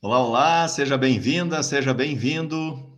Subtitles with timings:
[0.00, 2.96] Olá, olá, seja bem-vinda, seja bem-vindo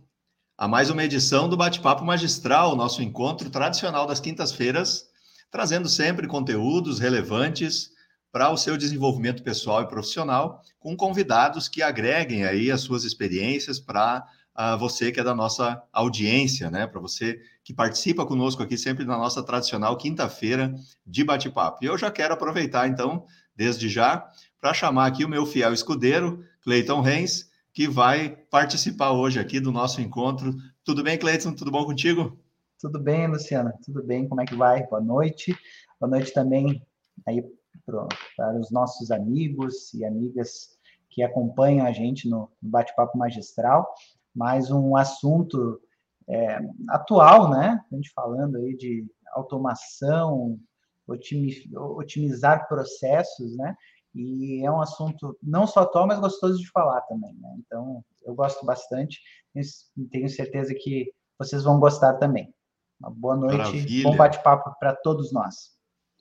[0.55, 5.09] a mais uma edição do Bate-Papo Magistral, nosso encontro tradicional das quintas-feiras,
[5.49, 7.89] trazendo sempre conteúdos relevantes
[8.31, 13.79] para o seu desenvolvimento pessoal e profissional, com convidados que agreguem aí as suas experiências
[13.79, 14.23] para
[14.55, 16.85] uh, você que é da nossa audiência, né?
[16.85, 20.71] Para você que participa conosco aqui sempre na nossa tradicional quinta-feira
[21.03, 21.79] de bate-papo.
[21.81, 23.25] E eu já quero aproveitar, então,
[23.55, 24.29] desde já,
[24.59, 29.71] para chamar aqui o meu fiel escudeiro, Cleiton Reis, que vai participar hoje aqui do
[29.71, 30.53] nosso encontro.
[30.83, 31.53] Tudo bem, Cleiton?
[31.53, 32.37] Tudo bom contigo?
[32.79, 33.73] Tudo bem, Luciana?
[33.83, 34.27] Tudo bem?
[34.27, 34.85] Como é que vai?
[34.87, 35.57] Boa noite.
[35.99, 36.85] Boa noite também
[37.27, 37.43] aí
[37.85, 40.69] para os nossos amigos e amigas
[41.09, 43.91] que acompanham a gente no, bate-papo magistral.
[44.33, 45.81] Mais um assunto
[46.29, 46.59] é,
[46.89, 47.83] atual, né?
[47.91, 50.59] A gente falando aí de automação,
[51.07, 53.75] otimizar processos, né?
[54.13, 57.33] E é um assunto não só atual, mas gostoso de falar também.
[57.35, 57.55] Né?
[57.59, 59.19] Então, eu gosto bastante
[59.55, 59.61] e
[60.07, 62.53] tenho certeza que vocês vão gostar também.
[62.99, 64.03] Uma boa noite, Maravilha.
[64.03, 65.71] bom bate-papo para todos nós.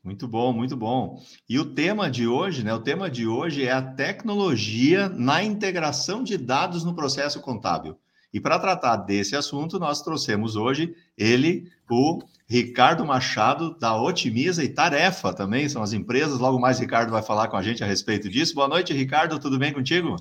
[0.03, 1.21] Muito bom, muito bom.
[1.47, 2.73] E o tema de hoje, né?
[2.73, 7.99] O tema de hoje é a tecnologia na integração de dados no processo contábil.
[8.33, 14.69] E para tratar desse assunto, nós trouxemos hoje ele, o Ricardo Machado, da Otimiza e
[14.69, 16.39] Tarefa também, são as empresas.
[16.39, 18.55] Logo mais, Ricardo vai falar com a gente a respeito disso.
[18.55, 20.17] Boa noite, Ricardo, tudo bem contigo?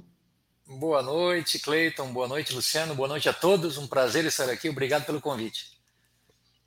[0.67, 2.11] Boa noite, Cleiton.
[2.13, 2.93] Boa noite, Luciano.
[2.93, 3.77] Boa noite a todos.
[3.77, 4.69] Um prazer estar aqui.
[4.69, 5.78] Obrigado pelo convite.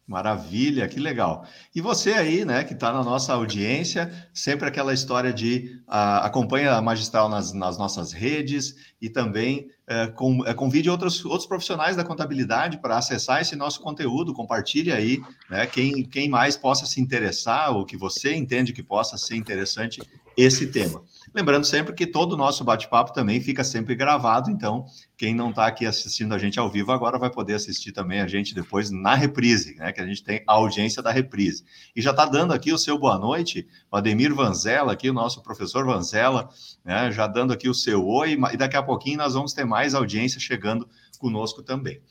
[0.07, 1.47] Maravilha, que legal.
[1.73, 6.73] E você aí, né, que está na nossa audiência, sempre aquela história de uh, acompanha
[6.73, 11.95] a Magistral nas, nas nossas redes e também uh, com, uh, convide outros, outros profissionais
[11.95, 17.01] da contabilidade para acessar esse nosso conteúdo, compartilhe aí, né, quem, quem mais possa se
[17.01, 20.03] interessar ou que você entende que possa ser interessante
[20.37, 21.03] esse tema.
[21.35, 24.85] Lembrando sempre que todo o nosso bate-papo também fica sempre gravado, então
[25.17, 28.27] quem não está aqui assistindo a gente ao vivo agora vai poder assistir também a
[28.27, 29.93] gente depois na reprise, né?
[29.93, 31.65] Que a gente tem a audiência da reprise.
[31.97, 35.43] E já está dando aqui o seu boa noite, o Ademir Vanzella, aqui, o nosso
[35.43, 36.51] professor Vanzella,
[36.85, 37.11] né?
[37.11, 40.39] Já dando aqui o seu oi, e daqui a pouquinho nós vamos ter mais audiência
[40.39, 40.87] chegando
[41.19, 42.03] conosco também.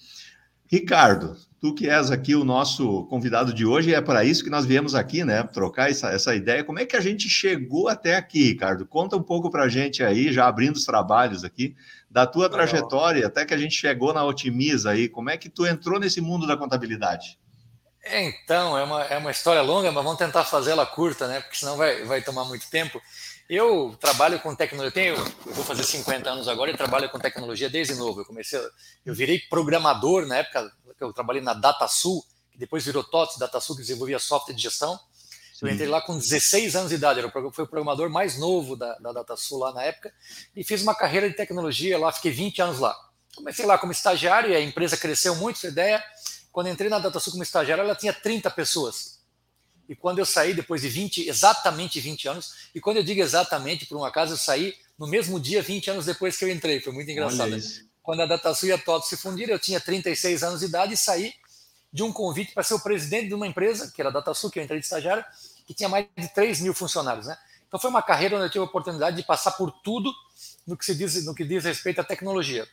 [0.72, 4.66] Ricardo, tu que és aqui o nosso convidado de hoje, é para isso que nós
[4.66, 5.44] viemos aqui, né?
[5.44, 6.64] Trocar essa, essa ideia.
[6.64, 8.86] Como é que a gente chegou até aqui, Ricardo?
[8.86, 11.76] Conta um pouco para a gente aí, já abrindo os trabalhos aqui,
[12.10, 12.60] da tua Legal.
[12.60, 15.10] trajetória até que a gente chegou na Otimiza aí.
[15.10, 17.38] Como é que tu entrou nesse mundo da contabilidade?
[18.06, 21.42] Então, é uma, é uma história longa, mas vamos tentar fazê-la curta, né?
[21.42, 23.00] Porque senão vai, vai tomar muito tempo.
[23.54, 27.20] Eu trabalho com tecnologia, eu, tenho, eu vou fazer 50 anos agora e trabalho com
[27.20, 28.22] tecnologia desde novo.
[28.22, 28.58] Eu comecei,
[29.06, 33.76] eu virei programador na época que eu trabalhei na DataSul, que depois virou TOTS, DataSul,
[33.76, 34.98] que desenvolvia software de gestão.
[35.62, 38.98] Eu entrei lá com 16 anos de idade, eu fui o programador mais novo da,
[39.00, 40.14] da DataSul lá na época,
[40.56, 42.98] e fiz uma carreira de tecnologia lá, fiquei 20 anos lá.
[43.36, 46.02] Comecei lá como estagiário e a empresa cresceu muito, essa ideia.
[46.54, 49.21] Quando entrei na DataSul como estagiário, ela tinha 30 pessoas.
[49.92, 53.86] E quando eu saí, depois de 20, exatamente 20 anos, e quando eu digo exatamente,
[53.86, 56.80] por um acaso, eu saí no mesmo dia, 20 anos depois que eu entrei.
[56.80, 57.54] Foi muito engraçado.
[58.02, 60.98] Quando a DataSul e a TOTO se fundiram, eu tinha 36 anos de idade e
[60.98, 61.34] saí
[61.92, 64.60] de um convite para ser o presidente de uma empresa, que era a DataSul, que
[64.60, 65.26] eu entrei de estagiário,
[65.68, 67.28] que tinha mais de 3 mil funcionários.
[67.28, 67.38] Né?
[67.68, 70.10] Então foi uma carreira onde eu tive a oportunidade de passar por tudo
[70.66, 72.66] no que, se diz, no que diz respeito à tecnologia.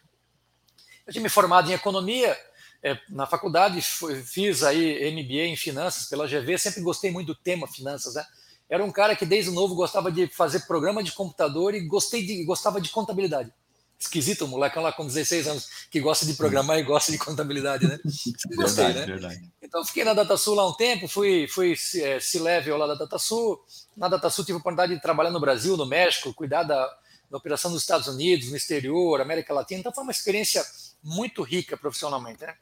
[1.05, 2.39] Eu tinha me formado em economia,
[2.83, 7.66] é, na faculdade fiz aí MBA em finanças pela GV, sempre gostei muito do tema
[7.66, 8.25] finanças, né?
[8.69, 12.44] Era um cara que desde novo gostava de fazer programa de computador e gostei de,
[12.44, 13.53] gostava de contabilidade.
[13.99, 17.88] Esquisito, o moleque lá com 16 anos que gosta de programar e gosta de contabilidade,
[17.88, 17.99] né?
[18.55, 19.06] Gostei, verdade, né?
[19.06, 19.53] Verdade.
[19.61, 23.61] Então fiquei na DataSul lá um tempo, fui, fui é, C-Level lá da DataSul.
[23.97, 26.87] Na DataSul tive a oportunidade de trabalhar no Brasil, no México, cuidar da,
[27.28, 29.81] da operação dos Estados Unidos, no exterior, América Latina.
[29.81, 30.65] Então foi uma experiência
[31.03, 32.55] muito rica profissionalmente, né?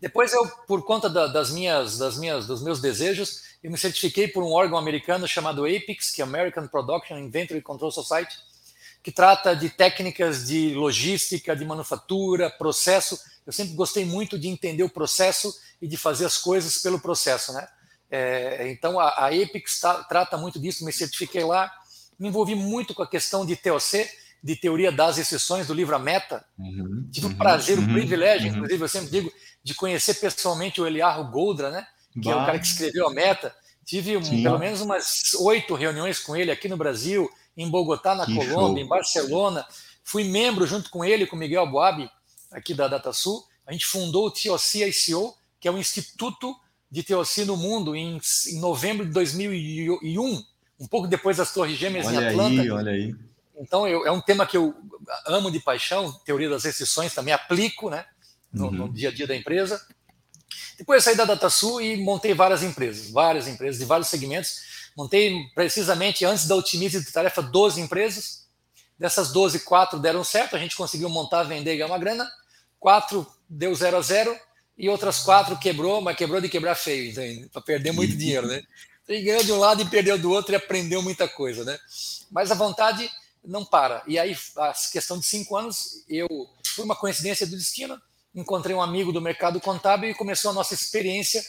[0.00, 4.28] Depois eu, por conta da, das minhas, das minhas, dos meus desejos, eu me certifiquei
[4.28, 8.36] por um órgão americano chamado APICS, que é American Production Inventory Control Society,
[9.02, 13.18] que trata de técnicas de logística, de manufatura, processo.
[13.46, 17.52] Eu sempre gostei muito de entender o processo e de fazer as coisas pelo processo,
[17.52, 17.66] né?
[18.10, 19.30] É, então a, a
[19.80, 20.84] tá, trata muito disso.
[20.84, 21.72] Me certifiquei lá,
[22.18, 24.08] me envolvi muito com a questão de TOC,
[24.42, 26.44] de teoria das exceções do livro A Meta.
[26.58, 28.56] Uhum, Tive o uhum, prazer, uhum, o privilégio, uhum.
[28.56, 29.32] inclusive, eu sempre digo,
[29.62, 31.86] de conhecer pessoalmente o Eliarro Goldra, né?
[32.12, 32.32] Que bah.
[32.32, 33.54] é o cara que escreveu a meta.
[33.84, 38.26] Tive um, pelo menos umas oito reuniões com ele aqui no Brasil, em Bogotá, na
[38.26, 38.78] que Colômbia, show.
[38.78, 39.66] em Barcelona.
[40.04, 42.08] Fui membro junto com ele, com Miguel Boab,
[42.50, 43.44] aqui da DataSul.
[43.66, 46.54] A gente fundou o TOC ICO, que é o Instituto
[46.90, 48.18] de TOC no mundo, em,
[48.48, 50.44] em novembro de 2001,
[50.80, 52.62] um pouco depois das Torres Gêmeas olha em Atlanta.
[52.62, 53.14] Aí, olha aí.
[53.58, 54.74] Então, eu, é um tema que eu
[55.26, 58.04] amo de paixão, teoria das restrições, também aplico né,
[58.52, 58.72] no, uhum.
[58.72, 59.84] no dia a dia da empresa.
[60.78, 64.90] Depois saí da DataSul e montei várias empresas, várias empresas de vários segmentos.
[64.96, 68.46] Montei precisamente antes da Otimize de Tarefa 12 empresas.
[68.96, 72.28] Dessas 12, quatro deram certo, a gente conseguiu montar, vender e ganhar uma grana.
[72.80, 74.36] Quatro deu zero a zero
[74.76, 77.12] e outras quatro quebrou, mas quebrou de quebrar feio,
[77.52, 78.62] para perder muito dinheiro, né?
[79.08, 81.78] Ele ganhou de um lado e perdeu do outro e aprendeu muita coisa, né?
[82.30, 83.08] Mas a vontade
[83.44, 84.02] não para.
[84.06, 86.28] E aí, a questão de cinco anos, eu,
[86.76, 88.00] por uma coincidência do destino,
[88.34, 91.42] encontrei um amigo do mercado contábil e começou a nossa experiência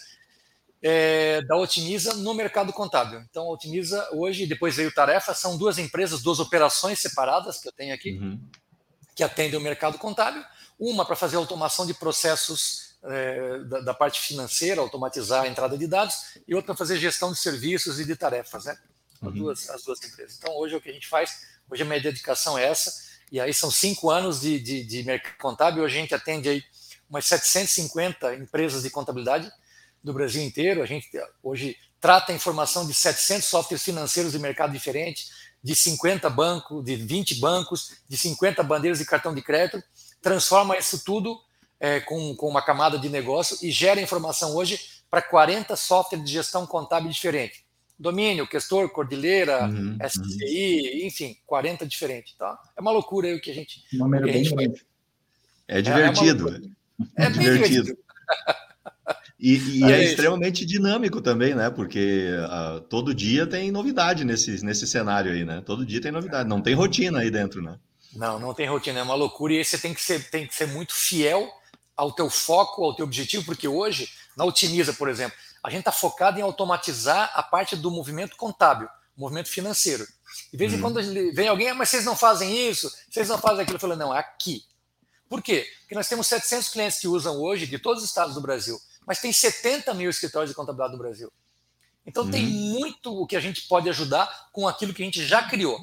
[0.81, 3.19] é, da Otimiza no mercado contábil.
[3.30, 7.71] Então, a Otimiza hoje, depois veio Tarefa, são duas empresas, duas operações separadas que eu
[7.71, 8.39] tenho aqui, uhum.
[9.15, 10.44] que atendem o mercado contábil.
[10.80, 15.88] Uma para fazer automação de processos é, da, da, parte financeira, automatizar a entrada de
[15.88, 16.15] dados,
[16.47, 18.77] e outra para fazer gestão de serviços e de tarefas, né?
[19.21, 19.30] Uhum.
[19.30, 20.38] As, duas, as duas empresas.
[20.38, 22.94] Então, hoje é o que a gente faz, hoje a minha dedicação é essa,
[23.31, 26.63] e aí são cinco anos de, de, de mercado contábil, hoje a gente atende aí
[27.10, 29.51] umas 750 empresas de contabilidade
[30.04, 31.10] do Brasil inteiro, a gente
[31.44, 35.27] hoje trata a informação de 700 softwares financeiros de mercado diferente,
[35.62, 39.83] de 50 bancos, de 20 bancos, de 50 bandeiras de cartão de crédito,
[40.22, 41.39] transforma isso tudo
[41.80, 44.80] é, com, com uma camada de negócio e gera informação hoje
[45.10, 47.62] para 40 softwares de gestão contábil diferentes.
[48.00, 51.07] Domínio, Questor, Cordilheira, uhum, SCI, uhum.
[51.07, 52.34] enfim, 40 diferentes.
[52.36, 52.57] Tá?
[52.78, 53.84] É uma loucura aí o que a gente.
[53.92, 54.86] Número bem grande.
[55.68, 56.72] É divertido.
[57.18, 57.98] É, é, é divertido.
[59.42, 61.69] E, e é, é extremamente dinâmico também, né?
[61.69, 65.63] Porque uh, todo dia tem novidade nesse, nesse cenário aí, né?
[65.66, 66.50] Todo dia tem novidade.
[66.50, 67.80] Não tem rotina aí dentro, né?
[68.13, 69.54] Não, não tem rotina, é uma loucura.
[69.54, 71.50] E aí você tem que ser, tem que ser muito fiel
[71.96, 75.92] ao teu foco, ao teu objetivo, porque hoje, na Otimiza, por exemplo, a gente está
[75.92, 80.08] focado em automatizar a parte do movimento contábil, movimento financeiro.
[80.52, 80.82] De vez em uhum.
[80.82, 83.76] quando vem alguém, ah, mas vocês não fazem isso, vocês não fazem aquilo.
[83.76, 84.64] Eu falo, não, é aqui.
[85.28, 85.68] Por quê?
[85.82, 89.20] Porque nós temos 700 clientes que usam hoje, de todos os estados do Brasil, mas
[89.20, 91.32] tem 70 mil escritórios de contabilidade no Brasil.
[92.06, 92.32] Então uhum.
[92.32, 95.80] tem muito o que a gente pode ajudar com aquilo que a gente já criou.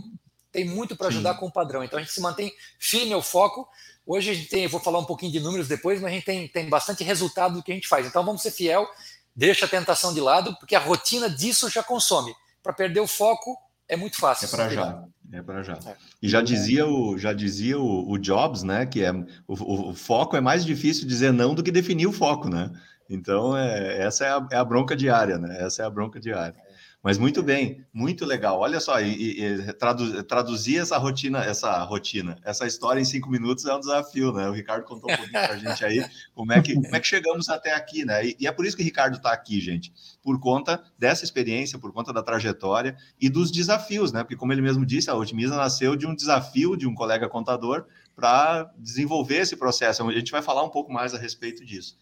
[0.50, 1.40] Tem muito para ajudar Sim.
[1.40, 1.84] com o padrão.
[1.84, 3.68] Então a gente se mantém firme ao foco,
[4.06, 6.46] Hoje a gente tem, vou falar um pouquinho de números depois, mas a gente tem,
[6.46, 8.06] tem bastante resultado do que a gente faz.
[8.06, 8.88] Então vamos ser fiel,
[9.36, 12.34] deixa a tentação de lado, porque a rotina disso já consome.
[12.62, 13.56] Para perder o foco
[13.88, 14.46] é muito fácil.
[14.46, 15.04] É para já.
[15.32, 15.74] É para já.
[15.74, 15.96] É.
[16.22, 19.12] E já dizia o já dizia o, o Jobs, né, que é
[19.46, 22.70] o, o, foco é mais difícil dizer não do que definir o foco, né?
[23.08, 25.56] Então é, essa é a, é a bronca diária, né?
[25.60, 26.54] Essa é a bronca diária.
[27.02, 28.58] Mas muito bem, muito legal.
[28.58, 33.64] Olha só, e, e tradu, traduzir essa rotina, essa rotina, essa história em cinco minutos
[33.64, 34.48] é um desafio, né?
[34.48, 36.04] O Ricardo contou um pouquinho para a gente aí
[36.34, 38.26] como é, que, como é que chegamos até aqui, né?
[38.26, 41.78] E, e é por isso que o Ricardo está aqui, gente, por conta dessa experiência,
[41.78, 44.24] por conta da trajetória e dos desafios, né?
[44.24, 47.86] Porque, como ele mesmo disse, a Otimiza nasceu de um desafio de um colega contador
[48.16, 50.02] para desenvolver esse processo.
[50.02, 51.96] A gente vai falar um pouco mais a respeito disso.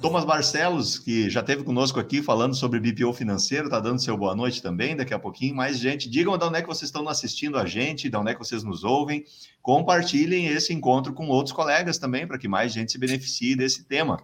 [0.00, 4.34] Thomas Barcelos, que já esteve conosco aqui falando sobre BPO financeiro, está dando seu boa
[4.34, 5.54] noite também, daqui a pouquinho.
[5.54, 8.34] Mais gente, digam de onde é que vocês estão assistindo a gente, de onde é
[8.34, 9.24] que vocês nos ouvem.
[9.60, 14.16] Compartilhem esse encontro com outros colegas também, para que mais gente se beneficie desse tema.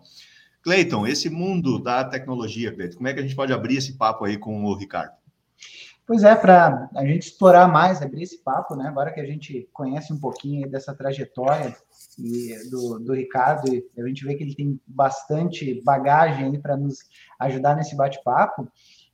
[0.62, 4.24] Cleiton, esse mundo da tecnologia, Cleiton, como é que a gente pode abrir esse papo
[4.24, 5.12] aí com o Ricardo?
[6.06, 8.88] Pois é, para a gente explorar mais, abrir esse papo, né?
[8.88, 11.76] Agora que a gente conhece um pouquinho dessa trajetória
[12.18, 16.98] e do, do Ricardo, e a gente vê que ele tem bastante bagagem para nos
[17.38, 18.68] ajudar nesse bate-papo.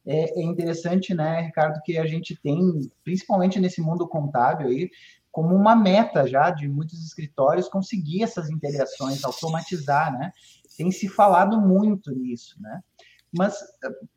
[0.04, 4.90] É, é, interessante, né, Ricardo, que a gente tem, principalmente nesse mundo contábil aí,
[5.30, 10.30] como uma meta já de muitos escritórios conseguir essas integrações, automatizar, né?
[10.76, 12.80] Tem se falado muito nisso, né?
[13.32, 13.56] Mas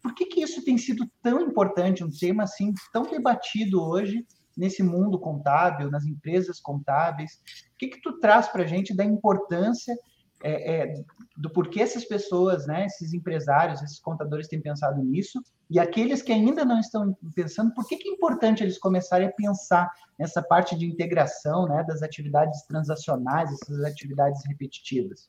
[0.02, 4.26] por que, que isso tem sido tão importante, um tema assim tão debatido hoje
[4.56, 7.42] nesse mundo contábil, nas empresas contábeis?
[7.74, 9.96] O que, que tu traz para a gente da importância
[10.44, 11.04] é, é,
[11.36, 16.32] do porquê essas pessoas, né, esses empresários, esses contadores têm pensado nisso, e aqueles que
[16.32, 20.78] ainda não estão pensando, por que, que é importante eles começarem a pensar nessa parte
[20.78, 25.28] de integração né, das atividades transacionais, essas atividades repetitivas?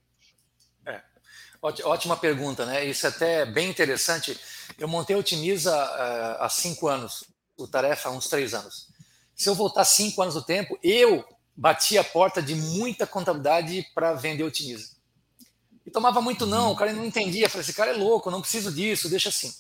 [0.84, 1.00] É,
[1.62, 2.84] ótima pergunta, né?
[2.84, 4.38] Isso é até bem interessante.
[4.78, 7.24] Eu montei a Otimiza uh, há cinco anos,
[7.56, 8.94] o Tarefa há uns três anos.
[9.36, 11.24] Se eu voltar cinco anos no tempo, eu
[11.54, 14.96] bati a porta de muita contabilidade para vender Otimiza.
[15.84, 17.48] E tomava muito não, o cara não entendia.
[17.48, 19.54] Falei, esse cara é louco, não preciso disso, deixa assim.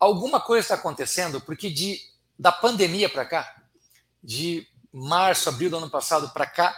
[0.00, 2.00] Alguma coisa está acontecendo, porque de
[2.38, 3.62] da pandemia para cá,
[4.22, 6.74] de março, abril do ano passado para cá,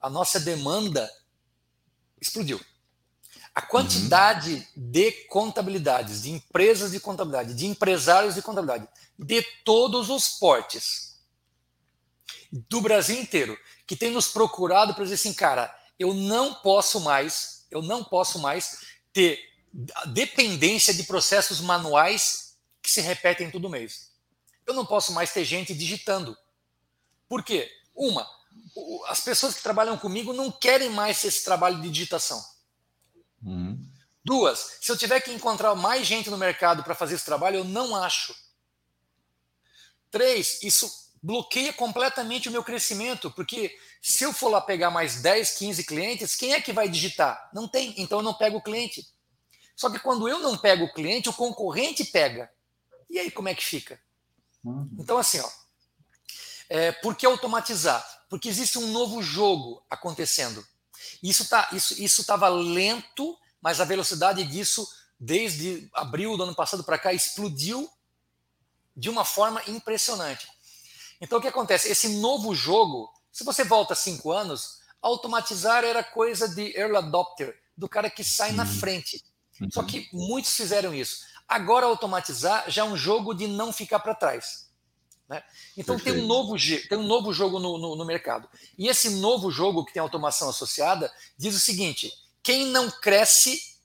[0.00, 1.10] a nossa demanda
[2.20, 2.60] explodiu.
[3.54, 4.90] A quantidade uhum.
[4.90, 11.13] de contabilidades, de empresas de contabilidade, de empresários de contabilidade, de todos os portes,
[12.68, 17.66] do Brasil inteiro que tem nos procurado para dizer assim, cara, eu não posso mais,
[17.70, 19.40] eu não posso mais ter
[20.06, 24.12] dependência de processos manuais que se repetem todo mês.
[24.64, 26.36] Eu não posso mais ter gente digitando.
[27.28, 27.70] Por quê?
[27.92, 28.26] Uma,
[29.08, 32.42] as pessoas que trabalham comigo não querem mais esse trabalho de digitação.
[33.42, 33.84] Uhum.
[34.24, 37.64] Duas, se eu tiver que encontrar mais gente no mercado para fazer esse trabalho, eu
[37.64, 38.34] não acho.
[40.10, 45.52] Três, isso bloqueia completamente o meu crescimento, porque se eu for lá pegar mais 10,
[45.52, 47.48] 15 clientes, quem é que vai digitar?
[47.54, 49.08] Não tem, então eu não pego o cliente.
[49.74, 52.50] Só que quando eu não pego o cliente, o concorrente pega.
[53.08, 53.98] E aí como é que fica?
[54.62, 54.86] Uhum.
[54.98, 55.50] Então, assim, ó,
[56.68, 58.06] é, por que automatizar?
[58.28, 60.62] Porque existe um novo jogo acontecendo.
[61.22, 64.86] Isso tá, isso isso estava lento, mas a velocidade disso
[65.18, 67.90] desde abril do ano passado para cá explodiu
[68.94, 70.46] de uma forma impressionante.
[71.24, 71.88] Então o que acontece?
[71.88, 77.88] Esse novo jogo, se você volta cinco anos, automatizar era coisa de early adopter, do
[77.88, 78.56] cara que sai uhum.
[78.56, 79.24] na frente.
[79.58, 79.70] Uhum.
[79.72, 81.24] Só que muitos fizeram isso.
[81.48, 84.68] Agora automatizar já é um jogo de não ficar para trás.
[85.26, 85.42] Né?
[85.78, 88.46] Então tem um, novo, tem um novo jogo no, no, no, mercado.
[88.76, 92.12] E esse novo jogo que tem automação associada diz o seguinte:
[92.42, 93.78] quem não cresce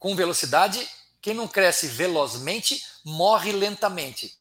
[0.00, 0.84] com velocidade,
[1.22, 4.36] quem não cresce velozmente, morre lentamente.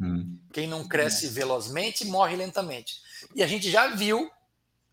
[0.00, 0.37] Hum.
[0.52, 1.30] Quem não cresce é.
[1.30, 3.00] velozmente, morre lentamente.
[3.34, 4.30] E a gente já viu,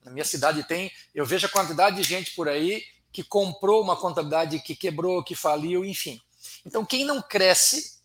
[0.03, 3.95] na minha cidade tem, eu vejo a quantidade de gente por aí que comprou uma
[3.95, 6.21] contabilidade que quebrou, que faliu, enfim.
[6.65, 7.99] Então, quem não cresce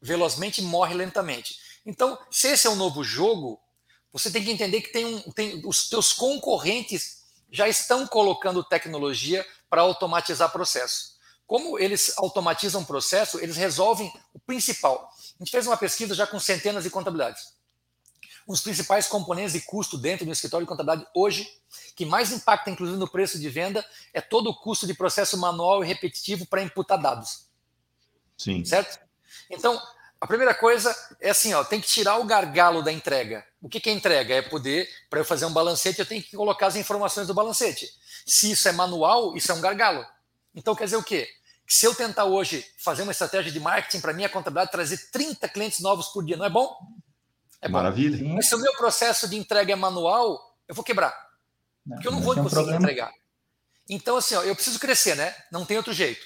[0.00, 1.58] velozmente morre lentamente.
[1.84, 3.60] Então, se esse é um novo jogo,
[4.12, 9.46] você tem que entender que tem, um, tem os teus concorrentes já estão colocando tecnologia
[9.68, 11.14] para automatizar processo.
[11.46, 15.10] Como eles automatizam o processo, eles resolvem o principal.
[15.44, 17.52] A gente fez uma pesquisa já com centenas de contabilidades.
[18.48, 21.46] Um dos principais componentes de custo dentro do escritório de contabilidade hoje,
[21.94, 23.84] que mais impacta inclusive no preço de venda,
[24.14, 27.44] é todo o custo de processo manual e repetitivo para imputar dados.
[28.38, 28.64] Sim.
[28.64, 28.98] Certo?
[29.50, 29.78] Então,
[30.18, 33.44] a primeira coisa é assim, ó, tem que tirar o gargalo da entrega.
[33.60, 34.36] O que, que é entrega?
[34.36, 37.86] É poder, para eu fazer um balancete, eu tenho que colocar as informações do balancete.
[38.26, 40.06] Se isso é manual, isso é um gargalo.
[40.54, 41.28] Então quer dizer o quê?
[41.66, 45.48] Que se eu tentar hoje fazer uma estratégia de marketing para minha contabilidade, trazer 30
[45.48, 46.76] clientes novos por dia, não é bom?
[47.60, 48.22] É Maravilha.
[48.22, 48.34] Bom.
[48.34, 51.14] Mas se o meu processo de entrega é manual, eu vou quebrar.
[51.86, 53.10] Não, porque eu não vou conseguir um entregar.
[53.88, 55.34] Então, assim, ó, eu preciso crescer, né?
[55.50, 56.24] Não tem outro jeito.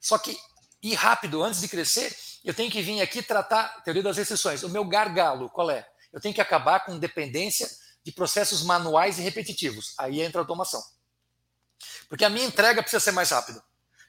[0.00, 0.36] Só que
[0.82, 2.14] ir rápido antes de crescer,
[2.44, 4.62] eu tenho que vir aqui tratar teoria das restrições.
[4.62, 5.86] O meu gargalo, qual é?
[6.12, 7.68] Eu tenho que acabar com dependência
[8.04, 9.94] de processos manuais e repetitivos.
[9.98, 10.82] Aí entra a automação.
[12.08, 13.62] Porque a minha entrega precisa ser mais rápida.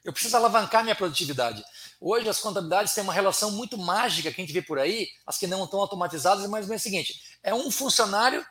[0.04, 1.62] Eu preciso alavancar minha produtividade.
[2.00, 5.36] Hoje as contabilidades têm uma relação muito mágica que a gente vê por aí, as
[5.36, 8.44] que não estão automatizadas, mas é o seguinte: é um funcionário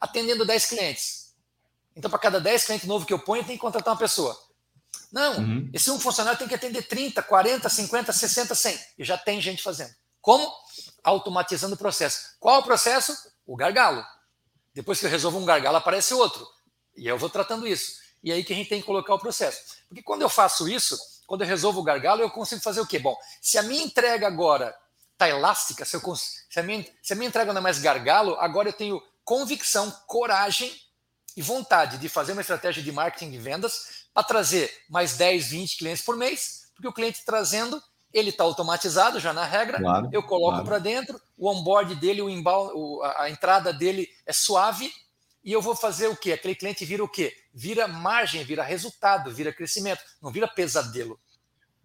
[0.00, 1.34] atendendo 10 clientes.
[1.94, 4.38] Então, para cada 10 clientes novos que eu ponho, eu tenho que contratar uma pessoa.
[5.10, 5.70] Não, uhum.
[5.72, 8.78] esse um funcionário tem que atender 30, 40, 50, 60, 100.
[8.98, 9.94] E já tem gente fazendo.
[10.20, 10.50] Como?
[11.02, 12.36] Automatizando o processo.
[12.38, 13.16] Qual o processo?
[13.46, 14.04] O gargalo.
[14.74, 16.46] Depois que eu resolvo um gargalo, aparece outro.
[16.96, 17.96] E eu vou tratando isso.
[18.22, 19.78] E aí que a gente tem que colocar o processo.
[19.88, 22.98] Porque quando eu faço isso, quando eu resolvo o gargalo, eu consigo fazer o quê?
[22.98, 24.74] Bom, se a minha entrega agora
[25.12, 28.36] está elástica, se, eu, se, a minha, se a minha entrega não é mais gargalo,
[28.38, 30.72] agora eu tenho convicção, coragem
[31.36, 35.76] e vontade de fazer uma estratégia de marketing de vendas para trazer mais 10, 20
[35.76, 37.82] clientes por mês, porque o cliente trazendo,
[38.12, 40.64] ele está automatizado já na regra, claro, eu coloco claro.
[40.64, 42.72] para dentro, o onboard dele, o inbound,
[43.16, 44.90] a entrada dele é suave,
[45.44, 46.32] e eu vou fazer o quê?
[46.32, 47.32] Aquele cliente vira o quê?
[47.54, 51.18] Vira margem, vira resultado, vira crescimento, não vira pesadelo.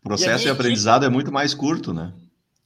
[0.01, 1.11] O processo de aprendizado equipe...
[1.11, 2.13] é muito mais curto, né?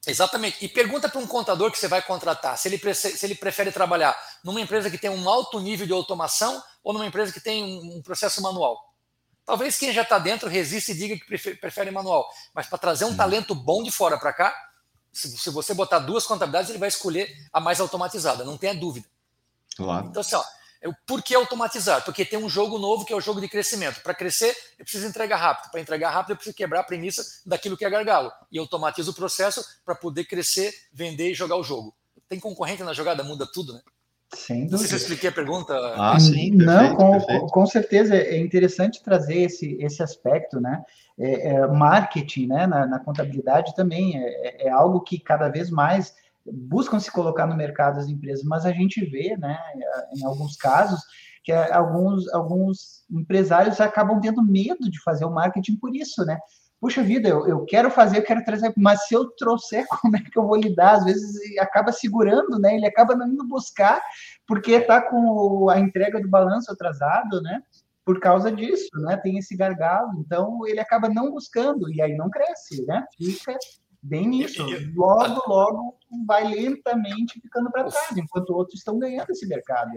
[0.08, 0.64] Exatamente.
[0.64, 4.16] E pergunta para um contador que você vai contratar se ele, se ele prefere trabalhar
[4.44, 8.02] numa empresa que tem um alto nível de automação ou numa empresa que tem um
[8.02, 8.88] processo manual.
[9.46, 13.06] Talvez quem já está dentro resista e diga que prefere, prefere manual, mas para trazer
[13.06, 14.56] um talento bom de fora para cá,
[15.12, 19.08] se, se, você botar duas contabilidades, ele vai escolher a mais automatizada, não tenha dúvida.
[19.76, 20.08] Claro.
[20.08, 20.44] Então, assim, ó,
[21.06, 22.04] por que automatizar?
[22.04, 24.02] Porque tem um jogo novo que é o jogo de crescimento.
[24.02, 25.72] Para crescer, eu preciso entregar rápido.
[25.72, 28.32] Para entregar rápido, eu preciso quebrar a premissa daquilo que é gargalo.
[28.52, 31.96] E automatizo o processo para poder crescer, vender e jogar o jogo.
[32.30, 33.82] Tem concorrente na jogada, muda tudo, né?
[34.34, 34.72] Sem dúvida.
[34.72, 35.74] Não sei se eu expliquei a pergunta.
[35.96, 36.58] Ah, sim.
[36.58, 37.46] Perfeito, Não, com, perfeito.
[37.48, 40.84] com certeza é interessante trazer esse, esse aspecto, né?
[41.18, 45.72] É, é, marketing, né, na, na contabilidade também é, é, é algo que cada vez
[45.72, 46.14] mais
[46.52, 49.58] buscam se colocar no mercado as empresas, mas a gente vê, né,
[50.16, 51.02] em alguns casos,
[51.44, 56.38] que alguns, alguns empresários acabam tendo medo de fazer o marketing por isso, né?
[56.80, 60.22] puxa vida, eu, eu quero fazer, eu quero trazer, mas se eu trouxer, como é
[60.22, 60.96] que eu vou lidar?
[60.96, 62.76] Às vezes acaba segurando, né?
[62.76, 64.02] Ele acaba não indo buscar,
[64.48, 67.62] porque está com a entrega do balanço atrasado, né?
[68.06, 69.18] Por causa disso, né?
[69.18, 73.04] Tem esse gargalo, então ele acaba não buscando, e aí não cresce, né?
[73.18, 73.58] Fica
[74.02, 74.66] bem nisso.
[74.96, 79.92] Logo, logo vai lentamente ficando para trás, enquanto outros estão ganhando esse mercado.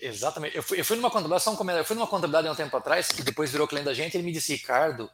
[0.00, 0.56] Exatamente.
[0.56, 3.08] Eu fui, eu fui numa contabilidade, um eu fui numa contabilidade há um tempo atrás,
[3.08, 5.08] que depois virou cliente da gente, ele me disse, Ricardo,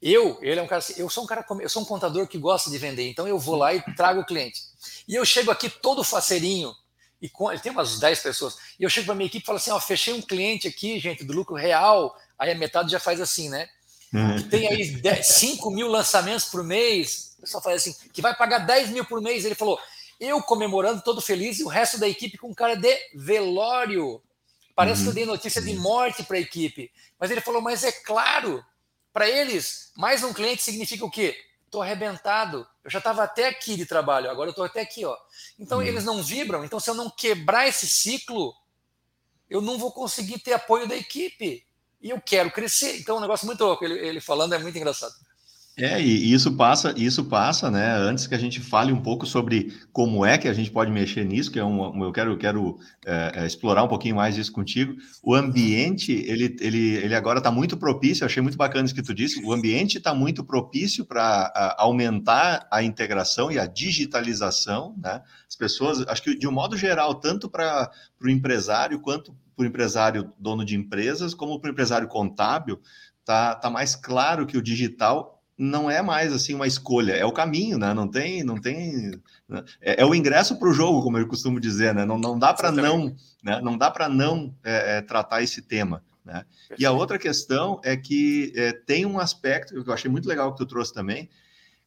[0.00, 2.38] eu, ele é um cara assim, eu sou um cara, eu sou um contador que
[2.38, 4.60] gosta de vender, então eu vou lá e trago o cliente.
[5.06, 6.72] E eu chego aqui todo faceirinho,
[7.20, 9.58] e com, ele tem umas 10 pessoas, e eu chego para minha equipe e falo
[9.58, 13.20] assim, ó, fechei um cliente aqui, gente, do lucro real, aí a metade já faz
[13.20, 13.68] assim, né?
[14.12, 14.36] Uhum.
[14.36, 18.34] Que tem aí 10, 5 mil lançamentos por mês, o pessoal faz assim, que vai
[18.36, 19.44] pagar 10 mil por mês.
[19.44, 19.78] Ele falou,
[20.18, 24.22] eu comemorando, todo feliz, e o resto da equipe com cara de velório.
[24.74, 25.04] Parece uhum.
[25.04, 26.90] que eu dei notícia de morte para a equipe.
[27.18, 28.64] Mas ele falou, mas é claro,
[29.12, 31.36] para eles, mais um cliente significa o quê?
[31.64, 32.66] Estou arrebentado.
[32.82, 35.04] Eu já estava até aqui de trabalho, agora eu estou até aqui.
[35.04, 35.16] ó.
[35.58, 35.84] Então uhum.
[35.84, 36.64] eles não vibram.
[36.64, 38.54] Então, se eu não quebrar esse ciclo,
[39.48, 41.64] eu não vou conseguir ter apoio da equipe.
[42.00, 42.98] E eu quero crescer.
[42.98, 43.84] Então, é um negócio muito louco.
[43.84, 45.12] Ele, ele falando é muito engraçado.
[45.76, 47.96] É, e isso passa, isso passa, né?
[47.96, 51.24] Antes que a gente fale um pouco sobre como é que a gente pode mexer
[51.24, 54.94] nisso, que é um, eu quero, quero é, é, explorar um pouquinho mais isso contigo.
[55.22, 58.26] O ambiente, ele, ele, ele agora está muito propício.
[58.26, 59.42] achei muito bacana isso que tu disse.
[59.42, 65.22] O ambiente está muito propício para aumentar a integração e a digitalização, né?
[65.48, 67.90] As pessoas, acho que de um modo geral, tanto para
[68.22, 72.80] o empresário quanto para o empresário dono de empresas, como para o empresário contábil,
[73.24, 77.32] tá, tá mais claro que o digital não é mais assim uma escolha, é o
[77.32, 77.92] caminho, né?
[77.92, 79.10] Não tem, não tem,
[79.46, 79.62] né?
[79.82, 82.06] é, é, o ingresso para o jogo, como eu costumo dizer, né?
[82.06, 83.14] Não, não dá para não,
[83.44, 83.60] né?
[83.60, 86.02] Não dá para não é, é, tratar esse tema.
[86.24, 86.42] Né?
[86.78, 90.50] E a outra questão é que é, tem um aspecto que eu achei muito legal
[90.52, 91.28] que tu trouxe também,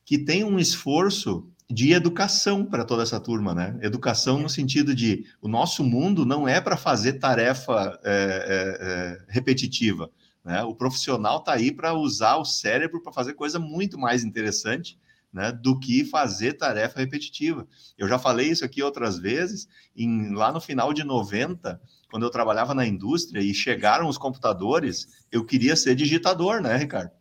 [0.06, 3.78] que tem um esforço de educação para toda essa turma, né?
[3.82, 10.10] Educação no sentido de o nosso mundo não é para fazer tarefa é, é, repetitiva
[10.44, 10.62] né?
[10.64, 15.00] O profissional está aí para usar o cérebro para fazer coisa muito mais interessante
[15.32, 17.68] né, do que fazer tarefa repetitiva.
[17.98, 22.30] Eu já falei isso aqui outras vezes, em, lá no final de 90, quando eu
[22.30, 27.12] trabalhava na indústria e chegaram os computadores, eu queria ser digitador, né, Ricardo?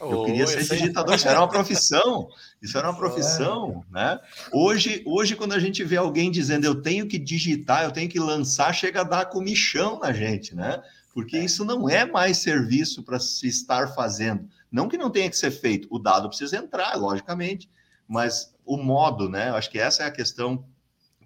[0.00, 2.28] Eu queria ser digitador, isso era uma profissão,
[2.62, 4.18] isso era uma profissão, né?
[4.52, 8.18] Hoje, hoje, quando a gente vê alguém dizendo eu tenho que digitar, eu tenho que
[8.18, 10.82] lançar, chega a dar comichão na gente, né?
[11.12, 11.44] porque é.
[11.44, 14.48] isso não é mais serviço para se estar fazendo.
[14.70, 17.68] Não que não tenha que ser feito, o dado precisa entrar, logicamente,
[18.06, 19.50] mas o modo, né?
[19.50, 20.64] Eu acho que essa é a questão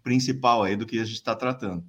[0.03, 1.85] principal aí do que a gente está tratando.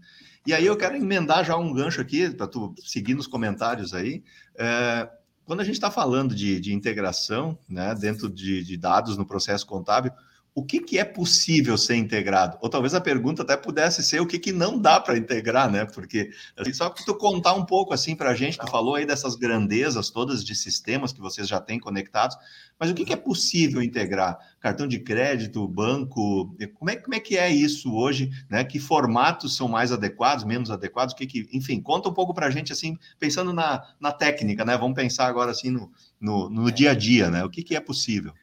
[0.45, 4.23] E aí eu quero emendar já um gancho aqui, para tu seguir nos comentários aí.
[4.57, 5.09] É,
[5.45, 9.65] quando a gente está falando de, de, integração né, dentro de, de dados no processo
[9.65, 10.11] contábil,
[10.57, 12.57] o que, que é possível ser integrado?
[12.61, 15.83] Ou talvez a pergunta até pudesse ser o que, que não dá para integrar, né?
[15.83, 19.05] Porque assim, só que tu contar um pouco assim para a gente, tu falou aí
[19.05, 22.37] dessas grandezas todas de sistemas que vocês já têm conectados,
[22.79, 24.37] mas o que, que é possível integrar?
[24.61, 28.31] Cartão de crédito, banco, como é, como é que é isso hoje?
[28.49, 28.63] Né?
[28.63, 31.13] Que formatos são mais adequados, menos adequados?
[31.13, 34.63] O que, que enfim, conta um pouco para a gente assim, pensando na, na técnica,
[34.63, 34.77] né?
[34.77, 37.43] Vamos pensar agora assim no, no, no dia a dia, né?
[37.43, 38.33] O que, que é possível?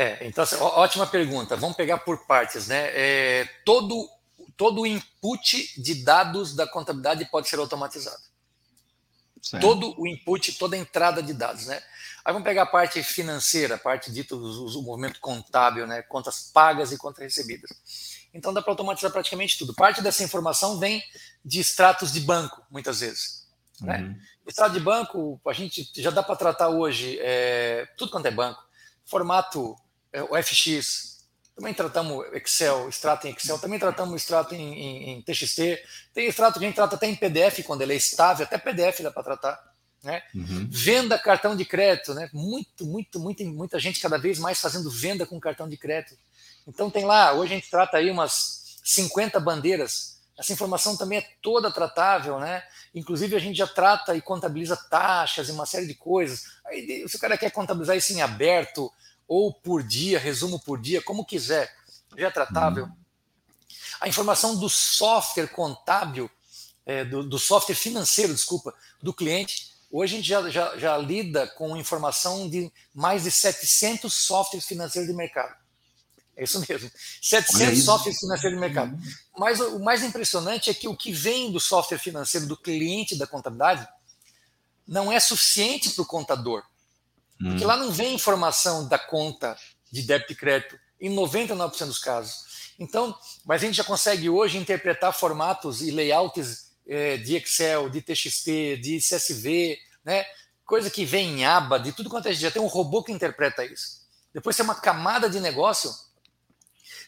[0.00, 1.54] É, então, assim, ótima pergunta.
[1.56, 2.88] Vamos pegar por partes, né?
[2.94, 4.08] É, todo,
[4.56, 8.16] todo input de dados da contabilidade pode ser automatizado.
[9.42, 9.60] Certo.
[9.62, 11.82] Todo o input, toda a entrada de dados, né?
[12.24, 16.00] Aí vamos pegar a parte financeira, a parte dita do movimento contábil, né?
[16.00, 17.70] Contas pagas e contas recebidas.
[18.32, 19.74] Então dá para automatizar praticamente tudo.
[19.74, 21.04] Parte dessa informação vem
[21.44, 23.46] de extratos de banco, muitas vezes.
[23.82, 23.98] Né?
[23.98, 24.18] Uhum.
[24.46, 28.64] Extrato de banco, a gente já dá para tratar hoje é, tudo quanto é banco.
[29.04, 29.76] Formato
[30.30, 35.78] o FX, também tratamos Excel, extrato em Excel, também tratamos extrato em, em, em, TXT,
[36.14, 39.00] tem extrato que a gente trata até em PDF, quando ele é estável, até PDF
[39.02, 39.70] dá para tratar.
[40.02, 40.22] Né?
[40.34, 40.66] Uhum.
[40.70, 42.30] Venda cartão de crédito, né?
[42.32, 46.16] muito, muito, muito, muita gente cada vez mais fazendo venda com cartão de crédito.
[46.66, 50.18] Então tem lá, hoje a gente trata aí umas 50 bandeiras.
[50.38, 52.62] Essa informação também é toda tratável, né?
[52.94, 56.46] Inclusive a gente já trata e contabiliza taxas e uma série de coisas.
[56.64, 58.90] Aí, se o cara quer contabilizar isso em aberto,
[59.30, 61.72] ou por dia, resumo por dia, como quiser,
[62.18, 62.86] já é tratável.
[62.86, 62.96] Uhum.
[64.00, 66.28] A informação do software contábil,
[66.84, 71.46] é, do, do, software financeiro, desculpa, do cliente, hoje a gente já, já, já lida
[71.46, 75.54] com informação de mais de 700 softwares financeiros de mercado.
[76.36, 76.90] É isso mesmo.
[77.22, 78.96] 700 softwares financeiros de mercado.
[78.96, 79.12] Uhum.
[79.38, 83.28] Mas o mais impressionante é que o que vem do software financeiro do cliente da
[83.28, 83.86] contabilidade
[84.88, 86.64] não é suficiente para o contador.
[87.40, 87.50] Hum.
[87.50, 89.56] Porque lá não vem informação da conta
[89.90, 92.74] de débito e crédito, em 99% dos casos.
[92.78, 98.00] Então, mas a gente já consegue hoje interpretar formatos e layouts é, de Excel, de
[98.00, 98.46] TXT,
[98.80, 100.24] de CSV, né?
[100.70, 103.10] coisa que vem em aba, de tudo quanto a gente já tem um robô que
[103.10, 104.02] interpreta isso.
[104.32, 105.90] Depois tem uma camada de negócio,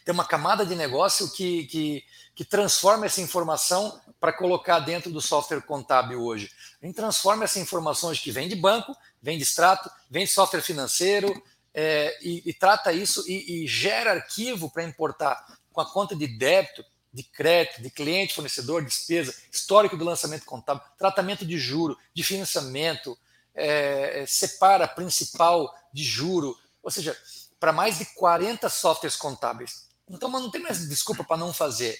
[0.03, 2.03] tem uma camada de negócio que, que,
[2.35, 6.51] que transforma essa informação para colocar dentro do software contábil hoje.
[6.83, 10.61] A gente transforma essa informação que vem de banco, vem de extrato, vem de software
[10.61, 11.41] financeiro,
[11.73, 16.27] é, e, e, trata isso e, e gera arquivo para importar com a conta de
[16.27, 22.21] débito, de crédito, de cliente, fornecedor, despesa, histórico do lançamento contábil, tratamento de juro, de
[22.21, 23.17] financiamento,
[23.55, 27.17] é, é separa principal de juro, ou seja,
[27.61, 29.87] para mais de 40 softwares contábeis.
[30.09, 31.97] Então, não tem mais desculpa para não fazer.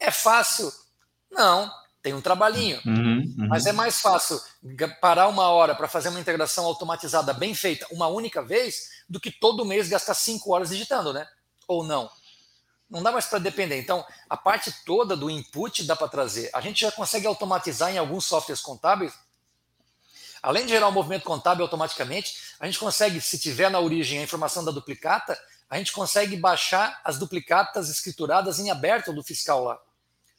[0.00, 0.72] É fácil?
[1.30, 1.70] Não,
[2.04, 2.78] tem um trabalhinho.
[2.84, 3.48] Uhum, uhum.
[3.48, 4.38] Mas é mais fácil
[5.00, 9.30] parar uma hora para fazer uma integração automatizada bem feita uma única vez do que
[9.32, 11.26] todo mês gastar cinco horas digitando, né?
[11.66, 12.10] Ou não?
[12.90, 13.80] Não dá mais para depender.
[13.80, 16.50] Então, a parte toda do input dá para trazer.
[16.52, 19.14] A gente já consegue automatizar em alguns softwares contábeis.
[20.42, 24.18] Além de gerar o um movimento contábil automaticamente, a gente consegue, se tiver na origem
[24.18, 25.40] a informação da duplicata,
[25.70, 29.80] a gente consegue baixar as duplicatas escrituradas em aberto do fiscal lá.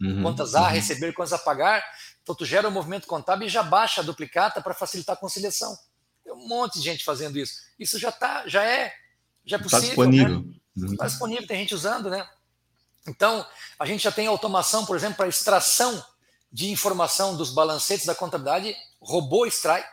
[0.01, 0.67] Uhum, contas a uhum.
[0.69, 1.83] receber, contas a pagar.
[2.21, 5.19] Então, tu gera o um movimento contábil e já baixa a duplicata para facilitar a
[5.19, 5.77] conciliação.
[6.23, 7.53] Tem um monte de gente fazendo isso.
[7.79, 8.93] Isso já tá, já é,
[9.45, 9.79] já é tá possível.
[9.79, 10.41] Está disponível.
[10.41, 10.55] Né?
[10.75, 11.09] Está uhum.
[11.09, 12.27] disponível, tem gente usando, né?
[13.07, 13.45] Então,
[13.79, 16.03] a gente já tem automação, por exemplo, para extração
[16.51, 19.85] de informação dos balancetes da contabilidade, robô extrai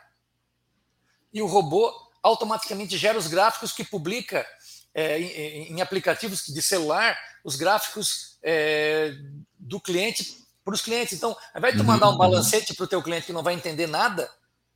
[1.32, 4.46] e o robô automaticamente gera os gráficos que publica
[4.94, 9.14] é, em, em, aplicativos de celular os gráficos é,
[9.62, 11.14] do cliente para os clientes.
[11.14, 12.18] Então, ao invés de tu uhum, mandar um uhum.
[12.18, 14.30] balancete para o teu cliente que não vai entender nada,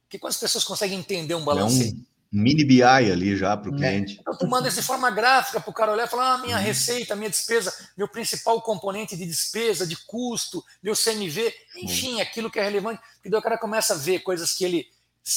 [0.09, 1.97] que quantas pessoas conseguem entender um balancete?
[2.33, 3.77] É um mini BI ali já para o é.
[3.77, 4.19] cliente.
[4.21, 6.63] Então, tu manda de forma gráfica para o cara olhar e falar: ah, minha uhum.
[6.63, 12.21] receita, minha despesa, meu principal componente de despesa, de custo, meu CMV, enfim, uhum.
[12.21, 13.01] aquilo que é relevante.
[13.25, 14.87] E daí o cara começa a ver coisas que ele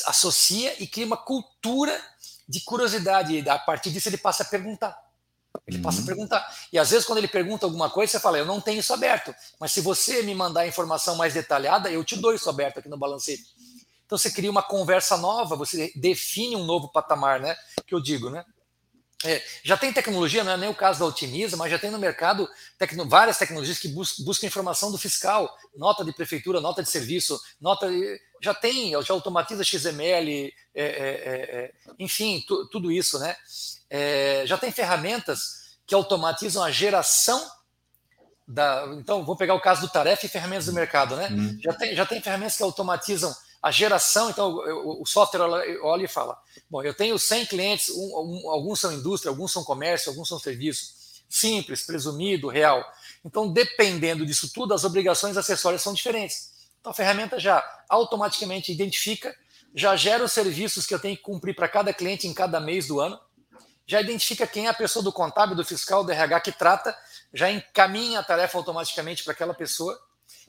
[0.05, 1.99] associa e cria uma cultura
[2.47, 3.33] de curiosidade.
[3.33, 5.08] E a partir disso ele passa a perguntar.
[5.67, 5.83] Ele uhum.
[5.83, 6.55] passa a perguntar.
[6.71, 9.33] E às vezes, quando ele pergunta alguma coisa, você fala: Eu não tenho isso aberto.
[9.59, 12.97] Mas se você me mandar informação mais detalhada, eu te dou isso aberto aqui no
[12.97, 13.43] balancete.
[14.05, 17.55] Então você cria uma conversa nova, você define um novo patamar, né?
[17.85, 18.43] Que eu digo, né?
[19.25, 21.99] É, já tem tecnologia, não é nem o caso da Otimiza, mas já tem no
[21.99, 26.89] mercado tecno, várias tecnologias que bus, buscam informação do fiscal, nota de prefeitura, nota de
[26.89, 32.89] serviço, nota de, já tem, já automatiza XML, é, é, é, é, enfim, tu, tudo
[32.89, 33.35] isso, né?
[33.89, 37.45] É, já tem ferramentas que automatizam a geração
[38.47, 38.85] da.
[38.97, 41.27] Então, vou pegar o caso do Tarefa e ferramentas do mercado, né?
[41.29, 41.59] Hum.
[41.61, 44.55] Já, tem, já tem ferramentas que automatizam a geração, então
[45.01, 45.41] o, software
[45.81, 46.37] olha e fala:
[46.69, 50.39] bom, eu tenho 100 clientes, um, um, alguns são indústria, alguns são comércio, alguns são
[50.39, 50.93] serviço,
[51.29, 52.83] simples, presumido, real.
[53.23, 56.51] Então, dependendo disso tudo, as obrigações acessórias são diferentes.
[56.79, 59.35] Então, a ferramenta já automaticamente identifica,
[59.75, 62.87] já gera os serviços que eu tenho que cumprir para cada cliente em cada mês
[62.87, 63.19] do ano,
[63.85, 66.95] já identifica quem é a pessoa do contábil, do fiscal, do RH que trata,
[67.33, 69.99] já encaminha a tarefa automaticamente para aquela pessoa.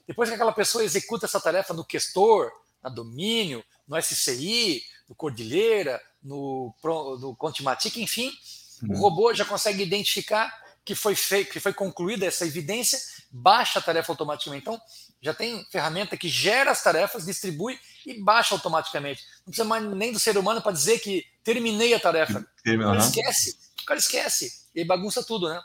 [0.07, 2.51] Depois que aquela pessoa executa essa tarefa no questor,
[2.83, 6.73] na Domínio, no SCI, no Cordilheira, no,
[7.19, 8.31] no Contimatic, enfim,
[8.83, 8.95] uhum.
[8.95, 10.51] o robô já consegue identificar
[10.83, 14.63] que foi feito, que foi concluída essa evidência, baixa a tarefa automaticamente.
[14.63, 14.81] Então,
[15.21, 19.23] já tem ferramenta que gera as tarefas, distribui e baixa automaticamente.
[19.39, 22.45] Não precisa mais nem do ser humano para dizer que terminei a tarefa.
[22.65, 22.79] Uhum.
[22.79, 25.61] O cara esquece, o cara esquece e bagunça tudo, né?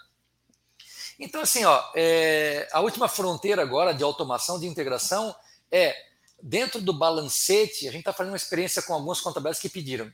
[1.18, 5.35] Então, assim, ó, é, a última fronteira agora de automação, de integração,
[5.70, 5.96] é
[6.42, 10.12] dentro do balancete, a gente está fazendo uma experiência com alguns contadores que pediram.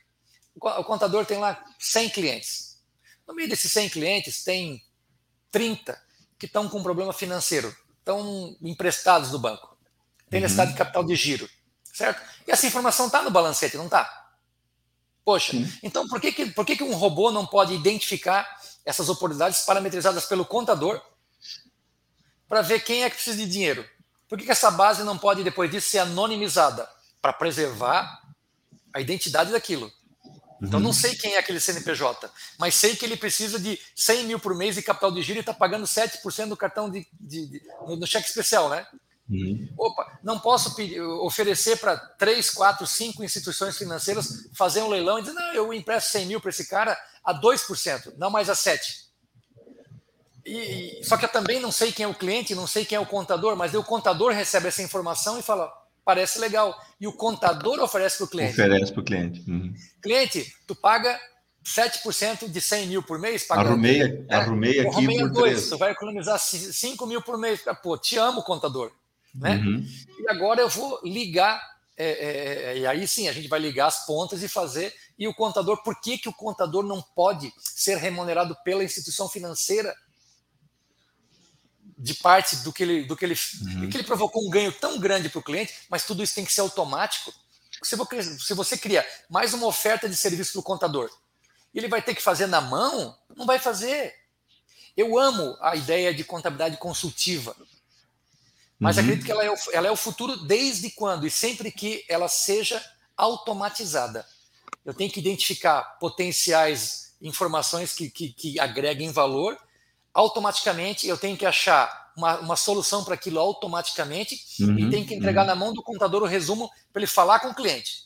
[0.55, 2.81] O contador tem lá 100 clientes.
[3.27, 4.83] No meio desses 100 clientes, tem
[5.51, 5.99] 30
[6.37, 9.77] que estão com um problema financeiro, estão emprestados do banco,
[10.29, 10.43] tem uhum.
[10.43, 11.49] necessidade de capital de giro,
[11.93, 12.21] certo?
[12.45, 14.23] E essa informação está no balancete, não está?
[15.23, 15.71] Poxa, Sim.
[15.81, 20.25] então por, que, que, por que, que um robô não pode identificar essas oportunidades parametrizadas
[20.25, 21.01] pelo contador
[22.47, 23.87] para ver quem é que precisa de dinheiro?
[24.27, 26.87] Por que, que essa base não pode, depois disso, ser anonimizada?
[27.21, 28.21] Para preservar
[28.93, 29.91] a identidade daquilo.
[30.61, 30.93] Então, não uhum.
[30.93, 34.75] sei quem é aquele CNPJ, mas sei que ele precisa de 100 mil por mês
[34.75, 38.07] de capital de giro e está pagando 7% do cartão de, de, de, no, no
[38.07, 38.87] cheque especial, né?
[39.29, 39.69] Uhum.
[39.77, 45.21] Opa, não posso pedir, oferecer para 3, 4, 5 instituições financeiras fazer um leilão e
[45.21, 49.02] dizer, não, eu empresto 100 mil para esse cara a 2%, não mais a 7%.
[50.45, 52.99] E, só que eu também não sei quem é o cliente, não sei quem é
[52.99, 55.71] o contador, mas o contador recebe essa informação e fala:
[56.03, 56.77] parece legal.
[56.99, 58.53] E o contador oferece para o cliente.
[58.53, 59.43] Oferece para o cliente.
[59.49, 59.73] Uhum.
[60.01, 61.19] Cliente, tu paga
[61.63, 63.43] 7% de 100 mil por mês.
[63.43, 65.69] Paga, arrumei, é, arrumei aqui arrumei por dois, 3.
[65.69, 67.61] Tu vai economizar 5 mil por mês.
[67.81, 68.91] Pô, te amo, contador.
[69.33, 69.55] Né?
[69.55, 69.85] Uhum.
[70.19, 71.61] E agora eu vou ligar,
[71.97, 74.93] é, é, é, e aí sim a gente vai ligar as pontas e fazer.
[75.17, 79.95] E o contador, por que, que o contador não pode ser remunerado pela instituição financeira
[81.97, 83.89] de parte do que ele, do que ele, uhum.
[83.89, 86.53] que ele provocou um ganho tão grande para o cliente, mas tudo isso tem que
[86.53, 87.33] ser automático.
[87.81, 91.09] Se você, se você cria mais uma oferta de serviço para o contador,
[91.73, 93.17] ele vai ter que fazer na mão?
[93.35, 94.13] Não vai fazer.
[94.95, 97.55] Eu amo a ideia de contabilidade consultiva,
[98.79, 99.03] mas uhum.
[99.03, 102.27] acredito que ela é, o, ela é o futuro desde quando e sempre que ela
[102.27, 102.83] seja
[103.17, 104.25] automatizada.
[104.85, 109.57] Eu tenho que identificar potenciais informações que, que, que agreguem valor
[110.13, 115.15] automaticamente, eu tenho que achar uma, uma solução para aquilo automaticamente uhum, e tenho que
[115.15, 115.47] entregar uhum.
[115.47, 118.03] na mão do contador o resumo para ele falar com o cliente.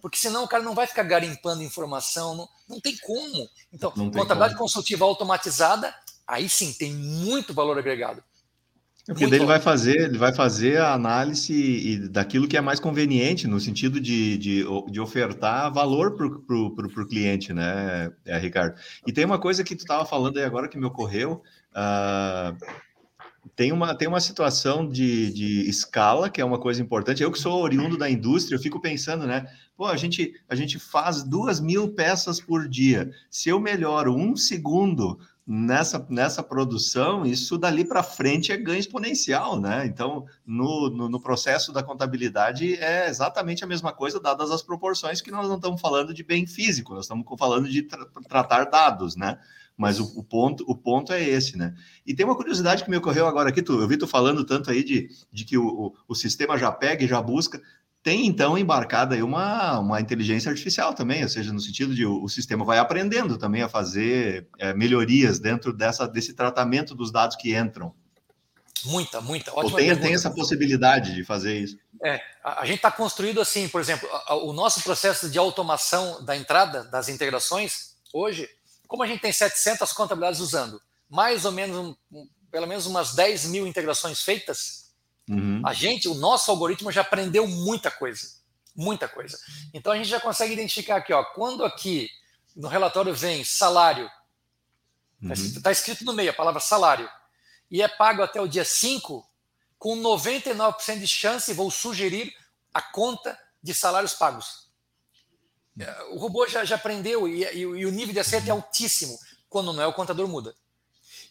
[0.00, 3.48] Porque senão o cara não vai ficar garimpando informação, não, não tem como.
[3.72, 4.64] Então, contabilidade como.
[4.64, 5.94] consultiva automatizada,
[6.26, 8.22] aí sim tem muito valor agregado.
[9.06, 13.46] Porque daí ele vai fazer, ele vai fazer a análise daquilo que é mais conveniente,
[13.46, 18.76] no sentido de, de, de ofertar valor para o cliente, né, é, Ricardo?
[19.06, 21.40] E tem uma coisa que tu estava falando aí agora que me ocorreu.
[21.70, 22.56] Uh,
[23.54, 27.22] tem uma, tem uma situação de, de escala, que é uma coisa importante.
[27.22, 29.46] Eu que sou oriundo da indústria, eu fico pensando, né?
[29.76, 33.10] Pô, a gente, a gente faz duas mil peças por dia.
[33.30, 39.60] Se eu melhoro um segundo nessa, nessa produção, isso dali para frente é ganho exponencial,
[39.60, 39.86] né?
[39.86, 45.20] Então, no, no, no, processo da contabilidade é exatamente a mesma coisa, dadas as proporções
[45.20, 49.14] que nós não estamos falando de bem físico, nós estamos falando de tra tratar dados,
[49.14, 49.38] né?
[49.76, 51.74] Mas o, o, ponto, o ponto é esse, né?
[52.04, 54.70] E tem uma curiosidade que me ocorreu agora aqui, tu, eu vi tu falando tanto
[54.70, 57.62] aí de, de que o, o, o sistema já pega e já busca
[58.06, 62.22] tem então embarcada aí uma, uma inteligência artificial também, ou seja, no sentido de o,
[62.22, 67.34] o sistema vai aprendendo também a fazer é, melhorias dentro dessa, desse tratamento dos dados
[67.34, 67.92] que entram.
[68.84, 69.50] Muita, muita.
[69.50, 71.76] Ótima ou tem, tem essa possibilidade de fazer isso?
[72.00, 76.24] É, a, a gente está construído assim, por exemplo, a, o nosso processo de automação
[76.24, 78.48] da entrada das integrações, hoje,
[78.86, 81.76] como a gente tem 700 contabilidades usando, mais ou menos,
[82.12, 84.85] um, pelo menos umas 10 mil integrações feitas,
[85.28, 85.60] Uhum.
[85.64, 88.26] A gente, o nosso algoritmo já aprendeu muita coisa,
[88.74, 89.38] muita coisa.
[89.74, 92.08] Então a gente já consegue identificar aqui, ó, quando aqui
[92.54, 94.10] no relatório vem salário,
[95.22, 95.62] está uhum.
[95.62, 97.08] Tá escrito no meio a palavra salário,
[97.70, 99.26] e é pago até o dia 5,
[99.78, 102.32] com 99% de chance vou sugerir
[102.72, 104.66] a conta de salários pagos.
[105.78, 109.18] É, o robô já, já aprendeu e, e, e o nível de acerto é altíssimo.
[109.48, 110.54] Quando não é, o contador muda.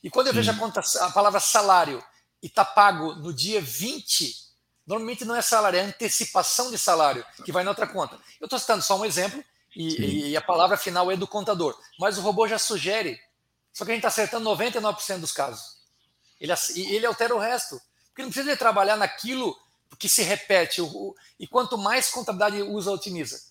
[0.03, 2.03] E quando eu vejo a, conta, a palavra salário
[2.41, 4.35] e está pago no dia 20,
[4.85, 8.19] normalmente não é salário, é antecipação de salário, que vai na outra conta.
[8.39, 9.43] Eu estou citando só um exemplo,
[9.75, 13.19] e, e, a palavra final é do contador, mas o robô já sugere,
[13.73, 15.75] só que a gente está acertando 99% dos casos.
[16.39, 19.57] Ele, ele altera o resto, porque não precisa trabalhar naquilo
[19.99, 20.81] que se repete,
[21.37, 23.41] e quanto mais contabilidade usa, otimiza.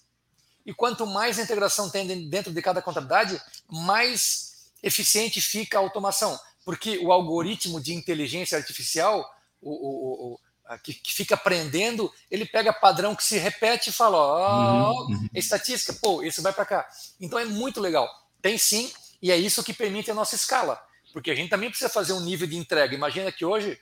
[0.64, 6.98] E quanto mais integração tem dentro de cada contabilidade, mais eficiente fica a automação porque
[6.98, 9.24] o algoritmo de inteligência artificial,
[9.60, 14.16] o, o, o que, que, fica aprendendo, ele pega padrão que se repete e fala,
[14.16, 15.28] ó, oh, uhum.
[15.34, 16.88] é estatística, pô, isso vai para cá.
[17.20, 18.08] Então é muito legal.
[18.40, 20.80] Tem sim, e é isso que permite a nossa escala,
[21.12, 22.94] porque a gente também precisa fazer um nível de entrega.
[22.94, 23.78] Imagina que hoje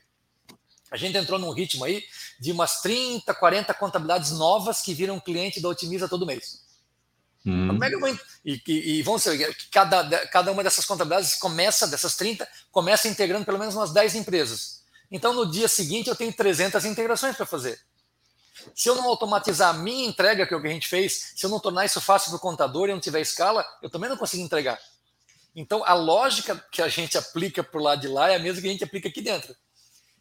[0.91, 2.05] a gente entrou num ritmo aí
[2.39, 6.63] de umas 30, 40 contabilidades novas que viram cliente da Otimiza todo mês.
[7.45, 7.69] Hum.
[7.69, 7.91] Como é
[8.45, 13.45] e, e, e vamos ser, cada, cada uma dessas contabilidades começa, dessas 30, começa integrando
[13.45, 14.83] pelo menos umas 10 empresas.
[15.11, 17.79] Então, no dia seguinte, eu tenho 300 integrações para fazer.
[18.75, 21.45] Se eu não automatizar a minha entrega, que é o que a gente fez, se
[21.45, 24.17] eu não tornar isso fácil para o contador e não tiver escala, eu também não
[24.17, 24.79] consigo entregar.
[25.55, 28.69] Então, a lógica que a gente aplica por lá de lá é a mesma que
[28.69, 29.55] a gente aplica aqui dentro.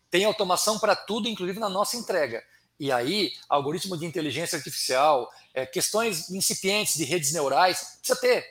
[0.10, 2.44] Tem automação para tudo, inclusive na nossa entrega.
[2.82, 8.44] E aí, algoritmo de inteligência artificial, é, questões incipientes de redes neurais, precisa ter.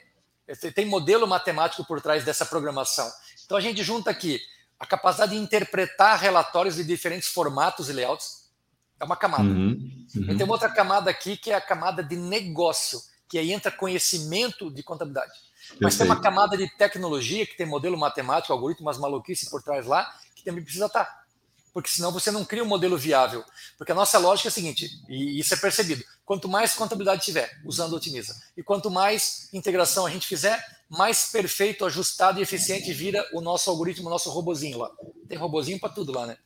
[0.47, 3.11] É, tem modelo matemático por trás dessa programação.
[3.45, 4.41] Então a gente junta aqui
[4.79, 8.49] a capacidade de interpretar relatórios de diferentes formatos e layouts.
[9.01, 9.43] É uma camada.
[9.43, 10.23] Uhum, uhum.
[10.23, 13.73] E tem uma outra camada aqui que é a camada de negócio, que aí entra
[13.73, 15.33] conhecimento de contabilidade.
[15.81, 19.87] Mas tem uma camada de tecnologia, que tem modelo matemático, algoritmo, umas maluquices por trás
[19.87, 21.20] lá, que também precisa estar
[21.81, 23.43] porque senão você não cria um modelo viável.
[23.79, 27.51] Porque a nossa lógica é a seguinte, e isso é percebido: quanto mais contabilidade tiver,
[27.65, 33.27] usando Otimiza, e quanto mais integração a gente fizer, mais perfeito, ajustado e eficiente vira
[33.33, 34.91] o nosso algoritmo, o nosso robozinho lá.
[35.29, 36.37] Tem robozinho para tudo lá, né?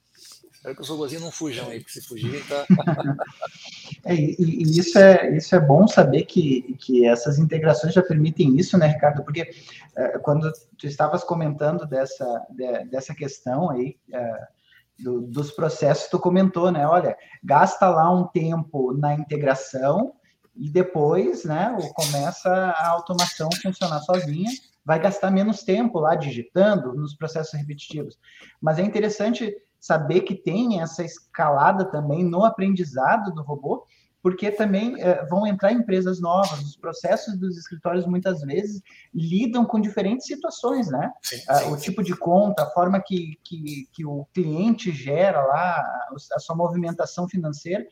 [0.52, 2.64] Espero que os robôzinhos não fujam aí, porque se fugirem, tá.
[4.06, 8.78] é, e, isso, é, isso é bom saber que, que essas integrações já permitem isso,
[8.78, 9.22] né, Ricardo?
[9.24, 9.50] Porque
[9.96, 13.96] é, quando tu estavas comentando dessa, de, dessa questão aí.
[14.12, 14.53] É,
[14.98, 16.86] do, dos processos, tu comentou, né?
[16.86, 20.14] Olha, gasta lá um tempo na integração
[20.56, 24.50] e depois, né, começa a automação funcionar sozinha,
[24.84, 28.18] vai gastar menos tempo lá digitando nos processos repetitivos.
[28.60, 33.84] Mas é interessante saber que tem essa escalada também no aprendizado do robô,
[34.24, 38.80] porque também é, vão entrar empresas novas, os processos dos escritórios muitas vezes
[39.12, 41.12] lidam com diferentes situações, né?
[41.20, 45.44] Sim, ah, sim, o tipo de conta, a forma que, que, que o cliente gera
[45.44, 45.84] lá,
[46.32, 47.86] a sua movimentação financeira,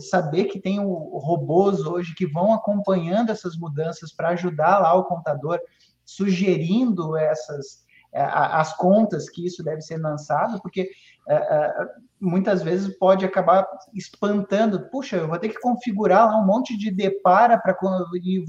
[0.00, 5.04] saber que tem o, robôs hoje que vão acompanhando essas mudanças para ajudar lá o
[5.04, 5.60] contador,
[6.02, 10.90] sugerindo essas as contas que isso deve ser lançado, porque
[11.28, 11.74] é, é,
[12.20, 14.88] muitas vezes pode acabar espantando.
[14.88, 17.76] Puxa, eu vou ter que configurar lá um monte de depara para
[18.22, 18.42] e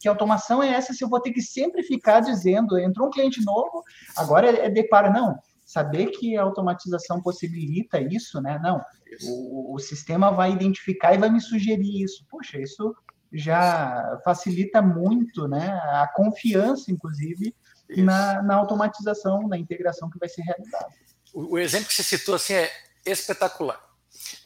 [0.00, 3.44] que automação é essa se eu vou ter que sempre ficar dizendo entrou um cliente
[3.44, 3.82] novo,
[4.16, 5.38] agora é, é depara não.
[5.64, 8.58] Saber que a automatização possibilita isso, né?
[8.62, 8.80] Não,
[9.26, 12.24] o, o sistema vai identificar e vai me sugerir isso.
[12.30, 12.94] Puxa, isso
[13.32, 15.68] já facilita muito, né?
[15.68, 17.54] A confiança, inclusive,
[17.88, 20.88] na, na, automatização, na integração que vai ser realizada.
[21.32, 22.70] O, o exemplo que você citou assim é
[23.04, 23.80] espetacular.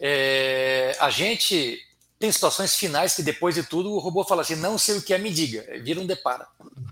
[0.01, 1.79] É, a gente
[2.19, 5.15] tem situações finais que depois de tudo o robô fala assim, não sei o que
[5.15, 6.47] é, me diga, vira um depara.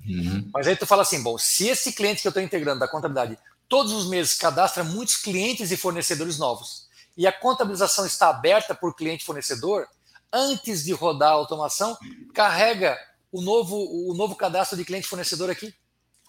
[0.06, 0.48] Uhum.
[0.54, 3.36] Mas aí tu fala assim, bom, se esse cliente que eu estou integrando da contabilidade
[3.68, 8.94] todos os meses cadastra muitos clientes e fornecedores novos e a contabilização está aberta por
[8.94, 9.88] cliente fornecedor,
[10.32, 11.96] antes de rodar a automação,
[12.32, 12.96] carrega
[13.32, 13.76] o novo,
[14.08, 15.74] o novo cadastro de cliente fornecedor aqui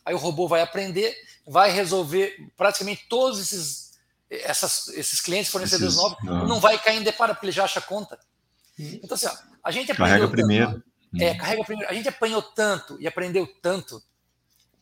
[0.08, 1.14] aí o robô vai aprender,
[1.46, 6.48] vai resolver praticamente todos esses, essas, esses clientes fornecedores esses, novos, não.
[6.48, 8.18] não vai cair em deparo, porque ele já acha conta.
[8.80, 10.82] Então, assim, ó, a gente carrega tanto, primeiro.
[11.20, 11.38] É, hum.
[11.38, 11.92] carrega primeiro.
[11.92, 14.02] A gente apanhou tanto e aprendeu tanto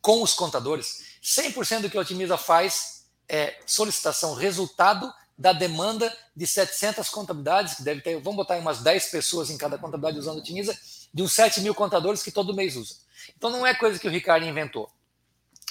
[0.00, 1.18] com os contadores.
[1.20, 7.82] 100% do que a Otimiza faz é solicitação, resultado da demanda de 700 contabilidades, que
[7.82, 10.78] deve ter, vamos botar umas 10 pessoas em cada contabilidade usando Otimiza,
[11.12, 12.96] de uns 7 mil contadores que todo mês usam.
[13.36, 14.88] Então não é coisa que o Ricardo inventou.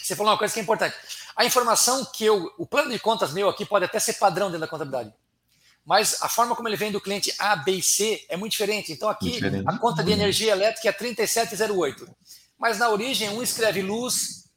[0.05, 0.95] Você falou uma coisa que é importante.
[1.35, 2.53] A informação que eu.
[2.57, 5.11] O plano de contas meu aqui pode até ser padrão dentro da contabilidade.
[5.83, 8.91] Mas a forma como ele vem do cliente A, B e C é muito diferente.
[8.91, 9.67] Então aqui diferente.
[9.67, 12.07] a conta de energia elétrica é 3708.
[12.57, 14.47] Mas na origem um escreve luz,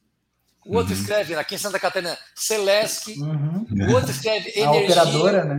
[0.66, 1.00] o outro uhum.
[1.00, 3.66] escreve aqui em Santa Catarina Celesc, uhum.
[3.88, 5.00] o outro escreve energia.
[5.00, 5.58] A operadora, né?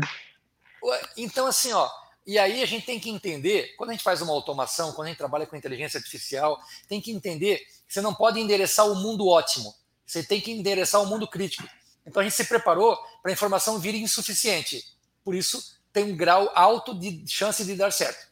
[1.17, 1.89] Então assim, ó,
[2.25, 5.09] e aí a gente tem que entender, quando a gente faz uma automação, quando a
[5.09, 9.27] gente trabalha com inteligência artificial, tem que entender que você não pode endereçar o mundo
[9.27, 9.73] ótimo.
[10.09, 11.69] Você tem que endereçar o mundo crítico.
[12.03, 14.83] Então a gente se preparou para a informação vir insuficiente.
[15.23, 18.27] Por isso tem um grau alto de chance de dar certo.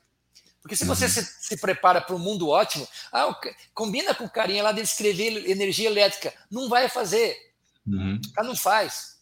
[0.59, 1.11] Porque se você uhum.
[1.11, 3.39] se, se, prepara para um mundo ótimo, ah,
[3.75, 6.33] combina com o carinha lá de escrever energia elétrica.
[6.49, 7.37] Não vai fazer.
[7.85, 8.19] Uhum.
[8.37, 9.17] não faz.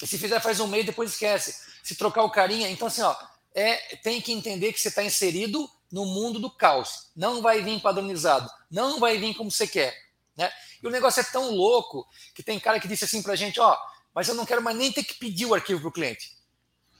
[0.00, 1.56] E se fizer, faz um mês depois esquece.
[1.82, 2.70] Se trocar o carinha.
[2.70, 3.14] Então, assim, ó,
[3.52, 7.08] é, tem que entender que você está inserido no mundo do caos.
[7.16, 8.48] Não vai vir padronizado.
[8.70, 10.07] Não vai vir como você quer.
[10.38, 10.52] Né?
[10.80, 13.58] E o negócio é tão louco que tem cara que disse assim para a gente:
[13.58, 13.76] ó,
[14.14, 16.38] mas eu não quero mais nem ter que pedir o arquivo para o cliente.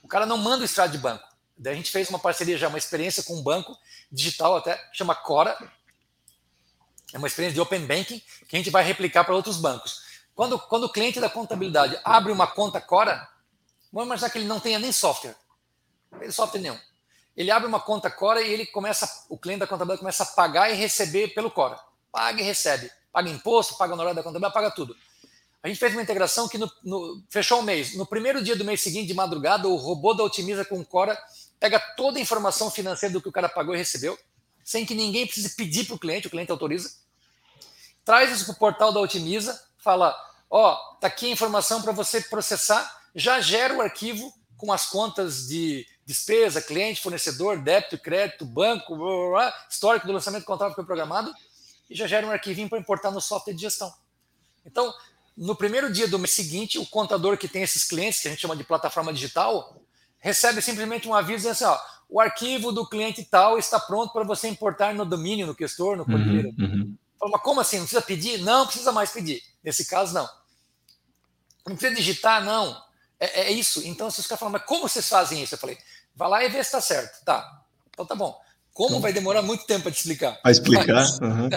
[0.03, 1.23] O cara não manda o extrato de banco.
[1.57, 3.77] Daí a gente fez uma parceria já, uma experiência com um banco
[4.11, 5.57] digital até, chama Cora.
[7.13, 10.03] É uma experiência de Open Banking que a gente vai replicar para outros bancos.
[10.35, 13.27] Quando, quando o cliente da contabilidade abre uma conta Cora,
[13.91, 15.35] vamos imaginar que ele não tenha nem software.
[16.19, 16.79] Tem software nenhum.
[17.35, 20.69] Ele abre uma conta Cora e ele começa, o cliente da contabilidade começa a pagar
[20.69, 21.79] e receber pelo Cora.
[22.11, 24.95] Paga e recebe paga imposto, paga honorário da contabilidade, paga tudo.
[25.61, 27.95] A gente fez uma integração que no, no, fechou o mês.
[27.95, 31.17] No primeiro dia do mês seguinte, de madrugada, o robô da Otimiza com Cora
[31.59, 34.17] pega toda a informação financeira do que o cara pagou e recebeu,
[34.63, 36.91] sem que ninguém precise pedir para o cliente, o cliente autoriza.
[38.05, 40.15] Traz isso para o portal da Otimiza, fala:
[40.49, 44.85] ó, oh, tá aqui a informação para você processar, já gera o arquivo com as
[44.85, 50.71] contas de despesa, cliente, fornecedor, débito, crédito, banco, blá, blá, blá, histórico do lançamento contábil
[50.71, 51.33] que foi programado
[51.89, 53.91] e já gera um arquivinho para importar no software de gestão.
[54.65, 54.93] Então,
[55.35, 58.41] no primeiro dia do mês seguinte, o contador que tem esses clientes, que a gente
[58.41, 59.81] chama de plataforma digital,
[60.19, 64.23] recebe simplesmente um aviso dizendo assim: ó, o arquivo do cliente tal está pronto para
[64.23, 66.53] você importar no domínio, no questor, no cordilheiro.
[66.59, 67.31] Uhum, uhum.
[67.31, 67.77] Mas como assim?
[67.77, 68.39] Não precisa pedir?
[68.39, 69.41] Não precisa mais pedir.
[69.63, 70.29] Nesse caso, não.
[71.67, 72.43] Não precisa digitar?
[72.43, 72.81] Não.
[73.19, 73.81] É, é isso.
[73.85, 75.55] Então, se os caras falam, mas como vocês fazem isso?
[75.55, 75.77] Eu falei,
[76.15, 77.23] vai lá e vê se está certo.
[77.25, 77.63] Tá.
[77.91, 78.39] Então tá bom
[78.79, 80.39] Como vai demorar muito tempo para te explicar.
[80.41, 81.05] Para explicar.
[81.21, 81.49] Uhum.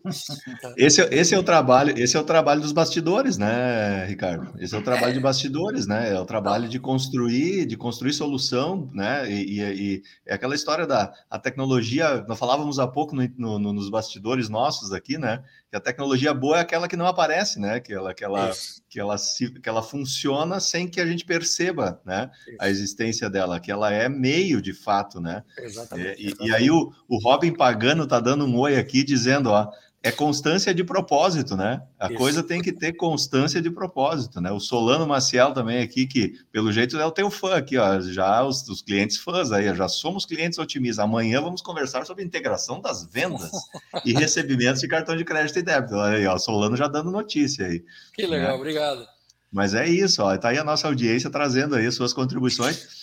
[0.74, 4.50] esse, esse é o trabalho, esse é o trabalho dos bastidores, né, Ricardo?
[4.58, 5.12] Esse é o trabalho é.
[5.12, 6.14] de bastidores, né?
[6.14, 9.30] É o trabalho de construir, de construir solução, né?
[9.30, 12.24] E, e, e é aquela história da a tecnologia.
[12.26, 15.42] Nós falávamos há pouco no, no, nos bastidores nossos aqui, né?
[15.70, 17.78] Que a tecnologia boa é aquela que não aparece, né?
[17.78, 18.50] Que ela, que ela,
[18.88, 22.28] que ela, se, que ela funciona sem que a gente perceba, né?
[22.48, 22.56] Isso.
[22.58, 25.44] A existência dela, que ela é meio de fato, né?
[25.56, 26.08] Exatamente.
[26.08, 26.50] É, e, exatamente.
[26.50, 29.70] e, aí o, o Robin Pagano tá dando um oi aqui dizendo, ó,
[30.02, 31.82] é constância de propósito, né?
[31.98, 32.16] A Isso.
[32.16, 34.50] coisa tem que ter constância de propósito, né?
[34.50, 38.42] O Solano Maciel também aqui, que pelo jeito é o teu fã aqui, ó, já
[38.42, 41.04] os, os clientes fãs aí, já somos clientes otimistas.
[41.04, 43.50] Amanhã vamos conversar sobre integração das vendas
[44.04, 45.94] e recebimentos de cartão de crédito e débito.
[45.94, 47.84] Olha aí, ó, Solano já dando notícia aí.
[48.14, 48.54] Que legal, né?
[48.54, 49.06] obrigado.
[49.52, 52.99] Mas é isso, ó, tá aí a nossa audiência trazendo aí suas contribuições.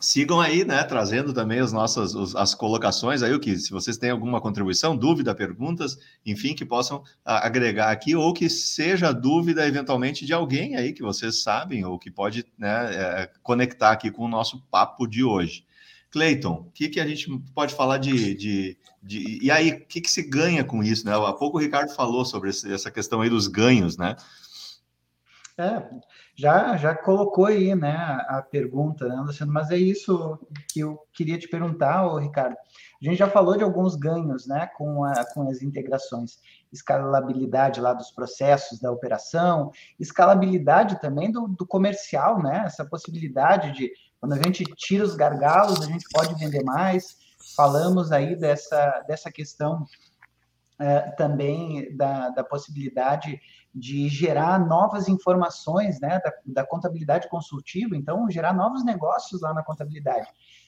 [0.00, 3.96] Sigam aí, né, trazendo também as nossas os, as colocações aí, o que se vocês
[3.96, 9.66] têm alguma contribuição, dúvida, perguntas, enfim, que possam a, agregar aqui ou que seja dúvida
[9.66, 14.24] eventualmente de alguém aí que vocês sabem ou que pode né, é, conectar aqui com
[14.24, 15.66] o nosso papo de hoje.
[16.10, 20.00] Cleiton, o que, que a gente pode falar de, de, de e aí o que,
[20.00, 21.12] que se ganha com isso, né?
[21.12, 24.16] Há pouco o Ricardo falou sobre esse, essa questão aí dos ganhos, né?
[25.60, 25.82] É,
[26.36, 27.96] já, já colocou aí, né,
[28.28, 29.52] a pergunta, né, Luciano?
[29.52, 30.38] Mas é isso
[30.72, 32.54] que eu queria te perguntar, ô, Ricardo.
[32.54, 36.38] A gente já falou de alguns ganhos, né, com, a, com as integrações.
[36.72, 42.62] Escalabilidade lá dos processos da operação, escalabilidade também do, do comercial, né?
[42.64, 43.90] Essa possibilidade de,
[44.20, 47.16] quando a gente tira os gargalos, a gente pode vender mais.
[47.56, 49.84] Falamos aí dessa, dessa questão
[50.78, 53.40] é, também da, da possibilidade
[53.74, 59.62] de gerar novas informações né, da, da, contabilidade consultiva, então gerar novos negócios lá na
[59.62, 60.26] contabilidade.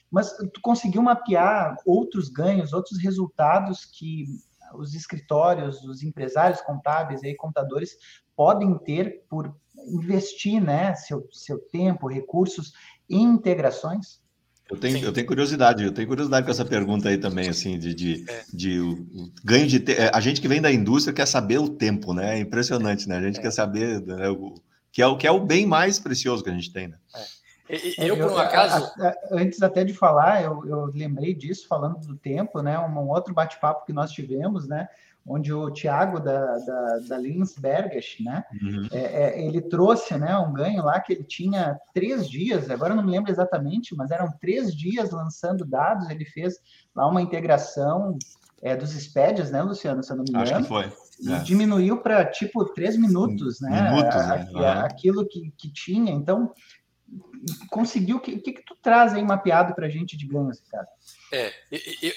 [0.09, 4.25] Mas tu conseguiu mapear outros ganhos, outros resultados que
[4.73, 7.97] os escritórios, os empresários contábeis e contadores
[8.35, 9.55] podem ter por
[9.87, 12.73] investir né, seu, seu tempo, recursos
[13.09, 14.21] em integrações?
[14.71, 17.93] Eu tenho, eu tenho curiosidade, eu tenho curiosidade com essa pergunta aí também, assim, de,
[17.93, 18.43] de, é.
[18.53, 19.05] de o,
[19.43, 19.91] ganho de te...
[19.91, 22.37] É, a gente que vem da indústria quer saber o tempo, né?
[22.37, 23.17] É impressionante, né?
[23.17, 23.41] A gente é.
[23.41, 24.55] quer saber né, o,
[24.89, 26.95] que, é o, que é o bem mais precioso que a gente tem, né?
[27.13, 27.41] É.
[27.97, 28.91] Eu, por um acaso.
[29.31, 32.77] Antes até de falar, eu, eu lembrei disso, falando do tempo, né?
[32.79, 34.87] Um, um outro bate-papo que nós tivemos, né?
[35.25, 38.87] Onde o Thiago da, da, da Linsbergers, né, uhum.
[38.91, 43.03] é, é, ele trouxe né, um ganho lá que ele tinha três dias, agora não
[43.03, 46.55] me lembro exatamente, mas eram três dias lançando dados, ele fez
[46.95, 48.17] lá uma integração
[48.61, 50.43] é, dos SPEDs, né, Luciano, se eu não me engano.
[50.43, 50.91] Acho que foi.
[51.21, 51.39] E é.
[51.39, 53.91] diminuiu para tipo três minutos, né?
[53.91, 54.49] Minutos, né?
[54.51, 54.65] Uhum.
[54.85, 56.11] Aquilo que, que tinha.
[56.11, 56.51] Então,
[57.69, 58.17] conseguiu.
[58.17, 60.87] O que, que, que tu traz aí mapeado para a gente de ganhos, cara?
[61.31, 61.53] É,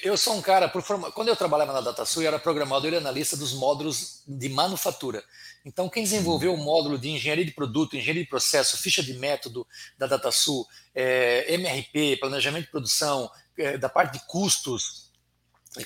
[0.03, 2.97] eu sou um cara, por forma, quando eu trabalhava na DataSul, eu era programador e
[2.97, 5.23] analista dos módulos de manufatura.
[5.65, 9.65] Então, quem desenvolveu o módulo de engenharia de produto, engenharia de processo, ficha de método
[9.97, 15.05] da DataSul, é, MRP, planejamento de produção, é, da parte de custos,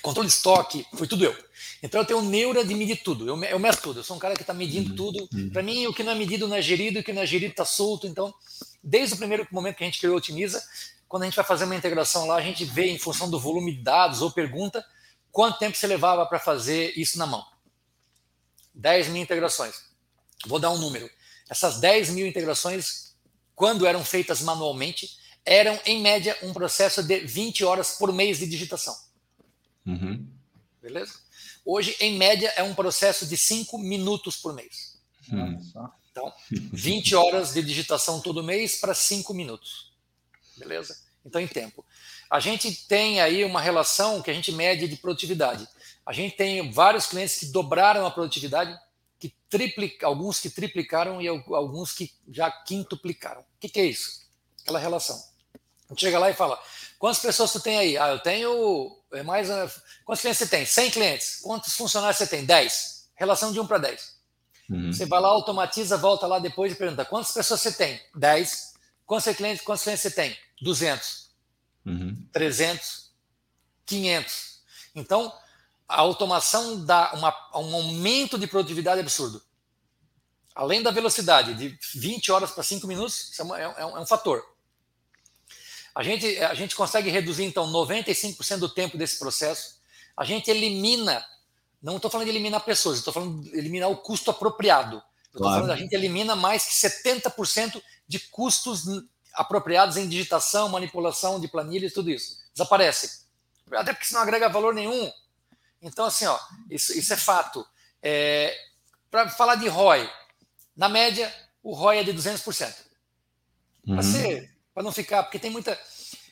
[0.00, 1.36] controle de estoque, foi tudo eu.
[1.82, 4.34] Então, eu tenho neura de medir tudo, eu, eu meço tudo, eu sou um cara
[4.34, 5.28] que está medindo uhum, tudo.
[5.32, 5.50] Uhum.
[5.50, 7.52] Para mim, o que não é medido não é gerido, o que não é gerido
[7.52, 8.06] está solto.
[8.06, 8.34] Então,
[8.82, 10.62] desde o primeiro momento que a gente criou o Otimiza,
[11.08, 13.74] quando a gente vai fazer uma integração lá, a gente vê em função do volume
[13.74, 14.84] de dados ou pergunta
[15.32, 17.44] quanto tempo você levava para fazer isso na mão.
[18.74, 19.74] 10 mil integrações.
[20.46, 21.10] Vou dar um número.
[21.48, 23.16] Essas 10 mil integrações,
[23.54, 28.46] quando eram feitas manualmente, eram, em média, um processo de 20 horas por mês de
[28.46, 28.94] digitação.
[29.86, 30.28] Uhum.
[30.80, 31.14] Beleza?
[31.64, 34.98] Hoje, em média, é um processo de 5 minutos por mês.
[35.32, 35.58] Hum.
[36.18, 39.88] Então, 20 horas de digitação todo mês para 5 minutos
[40.58, 40.98] beleza?
[41.24, 41.84] Então, em tempo.
[42.30, 45.66] A gente tem aí uma relação que a gente mede de produtividade.
[46.04, 48.76] A gente tem vários clientes que dobraram a produtividade,
[49.18, 53.40] que triplic, alguns que triplicaram e alguns que já quintuplicaram.
[53.40, 54.26] O que, que é isso?
[54.62, 55.16] Aquela relação.
[55.88, 56.60] A gente chega lá e fala:
[56.98, 57.96] quantas pessoas você tem aí?
[57.96, 59.48] Ah, eu tenho é mais.
[60.04, 60.66] Quantos clientes você tem?
[60.66, 61.40] 100 clientes.
[61.42, 62.44] Quantos funcionários você tem?
[62.44, 63.08] 10.
[63.14, 64.17] Relação de 1 para 10.
[64.68, 64.92] Uhum.
[64.92, 68.00] Você vai lá, automatiza, volta lá depois e pergunta: quantas pessoas você tem?
[68.14, 68.74] 10.
[69.06, 70.36] Quantos clientes, quantos clientes você tem?
[70.60, 71.30] 200,
[71.86, 72.28] uhum.
[72.32, 73.10] 300,
[73.86, 74.60] 500.
[74.94, 75.32] Então,
[75.88, 79.42] a automação dá uma, um aumento de produtividade absurdo.
[80.54, 84.00] Além da velocidade, de 20 horas para 5 minutos, isso é, é, é, um, é
[84.00, 84.44] um fator.
[85.94, 89.78] A gente, a gente consegue reduzir, então, 95% do tempo desse processo.
[90.16, 91.24] A gente elimina,
[91.82, 95.02] não estou falando de eliminar pessoas, estou falando de eliminar o custo apropriado.
[95.32, 95.54] Claro.
[95.54, 98.84] Falando, a gente elimina mais que 70% de custos
[99.34, 102.38] apropriados em digitação, manipulação de planilhas, tudo isso.
[102.52, 103.24] Desaparece.
[103.72, 105.12] até porque isso não agrega valor nenhum.
[105.80, 107.64] Então, assim, ó, isso, isso é fato.
[108.02, 108.56] É,
[109.10, 110.10] Para falar de ROI,
[110.76, 112.74] na média, o ROI é de 200%.
[113.86, 114.48] Uhum.
[114.74, 115.78] Para não ficar, porque tem muita.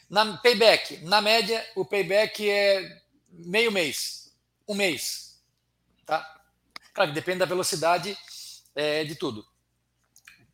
[0.08, 4.32] Na payback, na média, o payback é meio mês,
[4.68, 5.25] um mês.
[6.06, 6.24] Tá?
[6.94, 8.16] Claro que depende da velocidade
[8.74, 9.44] é, de tudo.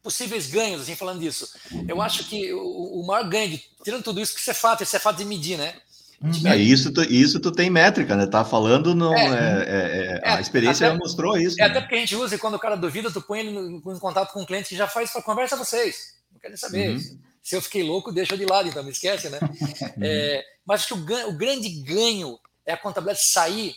[0.03, 1.49] Possíveis ganhos, assim, falando disso.
[1.87, 4.83] Eu acho que o, o maior ganho, de, tirando tudo isso, que isso é fato,
[4.83, 5.75] isso é fato de medir, né?
[6.21, 8.27] De é, isso, tu, isso tu tem métrica, né?
[8.27, 11.61] Tá falando, não, é, é, é, é a experiência até, mostrou isso.
[11.61, 11.71] É, né?
[11.71, 14.33] Até porque a gente usa e quando o cara duvida, tu põe ele em contato
[14.33, 16.15] com o cliente que já faz para conversa vocês.
[16.33, 16.91] Não querem saber.
[16.91, 17.19] Uhum.
[17.43, 19.41] Se eu fiquei louco, deixa de lado, então me esquece, né?
[19.43, 20.43] Uhum.
[20.65, 23.75] mas acho que o, o grande ganho é a contabilidade sair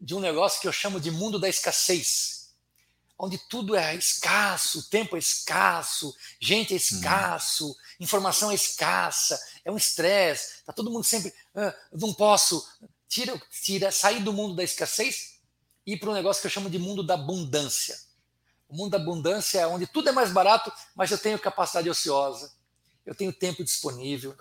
[0.00, 2.54] de um negócio que eu chamo de mundo da escassez,
[3.18, 9.76] onde tudo é escasso, tempo é escasso, gente é escasso, informação é escassa, é um
[9.76, 12.66] estresse, tá todo mundo sempre, ah, não posso,
[13.08, 15.40] tira, tira, sair do mundo da escassez
[15.86, 17.98] e ir para um negócio que eu chamo de mundo da abundância.
[18.68, 22.52] O mundo da abundância é onde tudo é mais barato, mas eu tenho capacidade ociosa,
[23.06, 24.36] eu tenho tempo disponível,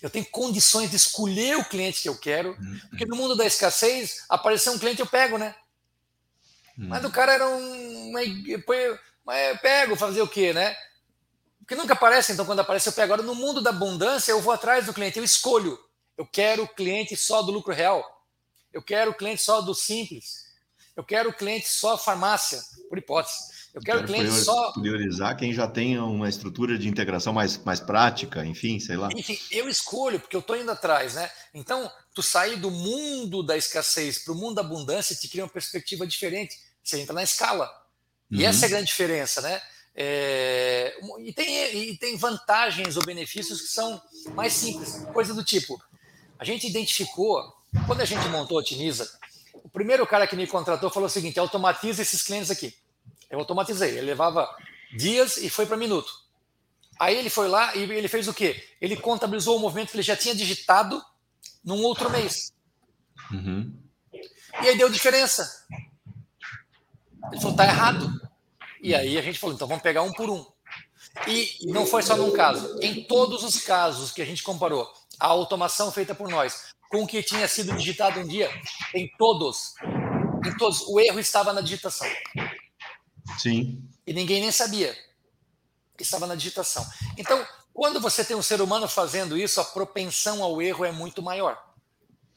[0.00, 2.80] eu tenho condições de escolher o cliente que eu quero, uhum.
[2.90, 5.54] porque no mundo da escassez, aparecer um cliente eu pego, né?
[6.78, 6.88] Uhum.
[6.88, 8.12] Mas o cara era um.
[8.12, 10.76] Mas eu pego, fazer o quê, né?
[11.58, 13.14] Porque nunca aparece, então quando aparece eu pego.
[13.14, 15.78] Agora, no mundo da abundância, eu vou atrás do cliente, eu escolho.
[16.16, 18.04] Eu quero o cliente só do lucro real.
[18.72, 20.44] Eu quero o cliente só do simples.
[20.96, 23.63] Eu quero o cliente só farmácia, por hipótese.
[23.74, 24.70] Eu quero, quero cliente só.
[24.72, 29.08] Priorizar quem já tem uma estrutura de integração mais, mais prática, enfim, sei lá.
[29.16, 31.28] Enfim, eu escolho, porque eu estou indo atrás, né?
[31.52, 35.50] Então, tu sair do mundo da escassez para o mundo da abundância te cria uma
[35.50, 36.56] perspectiva diferente.
[36.84, 37.68] Você entra na escala.
[38.30, 38.48] E uhum.
[38.48, 39.60] essa é a grande diferença, né?
[39.96, 40.96] É...
[41.18, 44.00] E, tem, e tem vantagens ou benefícios que são
[44.34, 45.04] mais simples.
[45.12, 45.82] Coisa do tipo,
[46.38, 47.42] a gente identificou,
[47.88, 49.10] quando a gente montou a Otimiza,
[49.52, 52.72] o primeiro cara que me contratou falou o seguinte: automatiza esses clientes aqui.
[53.30, 53.90] Eu automatizei.
[53.90, 54.48] Ele levava
[54.96, 56.12] dias e foi para minuto.
[56.98, 58.62] Aí ele foi lá e ele fez o quê?
[58.80, 61.02] Ele contabilizou o movimento que ele já tinha digitado
[61.64, 62.52] num outro mês.
[63.30, 63.76] Uhum.
[64.12, 65.66] E aí deu diferença.
[67.32, 68.20] Ele falou, tá errado.
[68.80, 70.46] E aí a gente falou, então vamos pegar um por um.
[71.26, 72.78] E não foi só num caso.
[72.80, 77.06] Em todos os casos que a gente comparou, a automação feita por nós com o
[77.06, 78.48] que tinha sido digitado um dia,
[78.94, 79.74] em todos,
[80.46, 82.06] em todos, o erro estava na digitação.
[83.38, 83.82] Sim.
[84.06, 84.96] E ninguém nem sabia
[85.96, 86.86] que estava na digitação.
[87.16, 91.22] Então, quando você tem um ser humano fazendo isso, a propensão ao erro é muito
[91.22, 91.60] maior.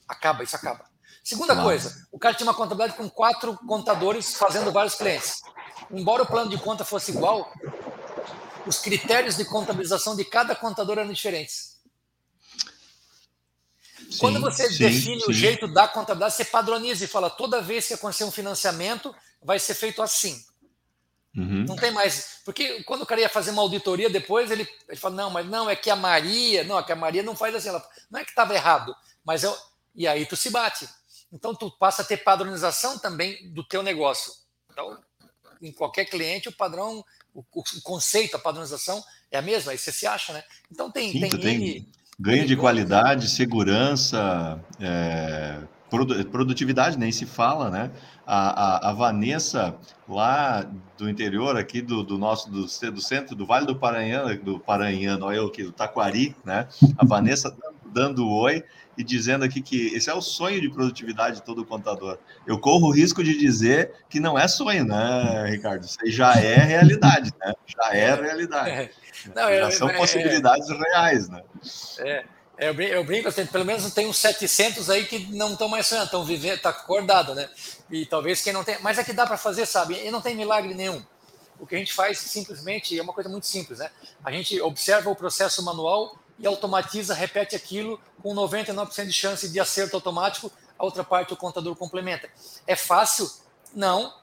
[0.07, 0.85] Acaba, isso acaba.
[1.23, 5.41] Segunda coisa, o cara tinha uma contabilidade com quatro contadores fazendo vários clientes.
[5.91, 7.51] Embora o plano de conta fosse igual,
[8.65, 11.77] os critérios de contabilização de cada contador eram diferentes.
[14.09, 15.29] Sim, Quando você sim, define sim.
[15.29, 19.13] o jeito da contabilidade, você padroniza e fala: toda vez que acontecer um financiamento,
[19.43, 20.41] vai ser feito assim.
[21.37, 21.65] Uhum.
[21.67, 22.39] Não tem mais.
[22.43, 25.69] Porque quando o cara ia fazer uma auditoria depois, ele, ele fala: não, mas não,
[25.69, 26.63] é que a Maria.
[26.63, 27.69] Não, é que a Maria não faz assim.
[27.69, 29.55] Ela, não é que estava errado, mas eu.
[29.95, 30.89] E aí tu se bate.
[31.31, 34.33] Então tu passa a ter padronização também do teu negócio.
[34.71, 34.97] Então,
[35.61, 39.91] em qualquer cliente, o padrão, o, o conceito, a padronização é a mesma, aí você
[39.91, 40.43] se acha, né?
[40.71, 41.11] Então tem.
[41.11, 45.61] Sim, tem, tem ganho de qualidade, segurança, é,
[46.31, 47.91] produtividade, nem se fala, né?
[48.29, 49.73] A, a, a, Vanessa,
[50.07, 54.59] lá do interior aqui do, do nosso, do, do, centro, do Vale do Paranhano, do
[54.59, 56.67] Paranhano, eu aqui, do Taquari, né?
[56.97, 57.55] A Vanessa
[57.85, 58.63] dando oi
[58.97, 62.17] e dizendo aqui que esse é o sonho de produtividade de todo contador.
[62.45, 65.85] Eu corro o risco de dizer que não é sonho, né, Ricardo?
[65.85, 67.53] Isso já é realidade, né?
[67.65, 68.91] Já é realidade.
[69.27, 69.29] É.
[69.35, 71.41] Não, já são é, possibilidades reais, né?
[71.99, 72.23] É.
[72.57, 75.85] Eu brinco, eu brinco assim, pelo menos tem uns 700 aí que não estão mais
[75.85, 77.47] sonhando, estão vivendo, tá acordado, né?
[77.89, 79.95] E talvez quem não tem, mas é que dá para fazer, sabe?
[80.03, 81.03] E não tem milagre nenhum.
[81.59, 83.91] O que a gente faz simplesmente é uma coisa muito simples, né?
[84.23, 89.59] A gente observa o processo manual e automatiza, repete aquilo com 99% de chance de
[89.59, 92.29] acerto automático, a outra parte o contador complementa.
[92.65, 93.29] É fácil?
[93.73, 94.13] Não.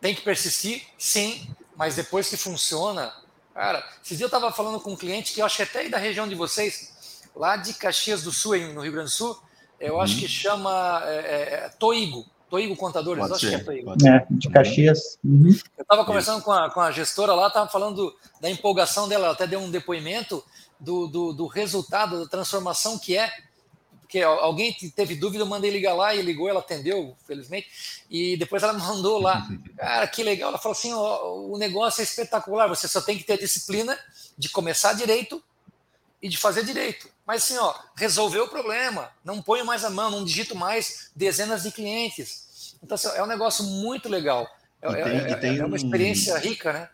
[0.00, 0.86] Tem que persistir?
[0.98, 1.48] Sim.
[1.76, 3.14] Mas depois que funciona,
[3.54, 5.88] cara, esses dias eu estava falando com um cliente que eu acho que até aí
[5.88, 6.91] da região de vocês,
[7.34, 9.38] lá de Caxias do Sul, no Rio Grande do Sul,
[9.80, 10.28] eu acho que uhum.
[10.28, 13.92] chama é, é, é, Toigo, Toigo Contadores, pode acho ser, que é Toigo.
[14.06, 15.18] É, de Caxias.
[15.24, 15.56] Uhum.
[15.76, 19.34] Eu estava conversando com a, com a gestora lá, estava falando da empolgação dela, ela
[19.34, 20.44] até deu um depoimento
[20.78, 23.32] do, do, do resultado, da transformação que é
[24.12, 27.66] porque alguém teve dúvida, eu mandei ligar lá e ligou, ela atendeu, felizmente,
[28.10, 32.68] e depois ela mandou lá, cara, que legal, ela falou assim, o negócio é espetacular,
[32.68, 33.98] você só tem que ter a disciplina
[34.36, 35.42] de começar direito
[36.22, 37.10] e de fazer direito.
[37.26, 41.64] Mas assim, ó, resolveu o problema, não ponho mais a mão, não digito mais dezenas
[41.64, 42.76] de clientes.
[42.82, 44.48] Então, assim, é um negócio muito legal.
[44.80, 46.88] É, tem, é, tem é uma experiência rica, né?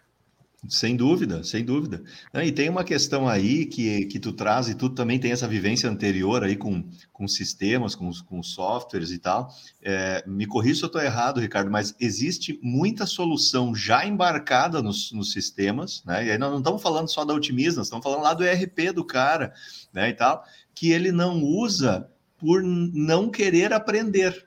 [0.67, 2.03] Sem dúvida, sem dúvida.
[2.35, 5.89] E tem uma questão aí que, que tu traz, e tu também tem essa vivência
[5.89, 9.49] anterior aí com, com sistemas, com, com softwares e tal.
[9.81, 15.13] É, me corrija se eu estou errado, Ricardo, mas existe muita solução já embarcada nos,
[15.13, 16.27] nos sistemas, né?
[16.27, 18.93] E aí nós não estamos falando só da Otimisa, nós estamos falando lá do ERP
[18.93, 19.55] do cara,
[19.93, 20.09] né?
[20.09, 20.43] E tal,
[20.75, 24.45] que ele não usa por não querer aprender,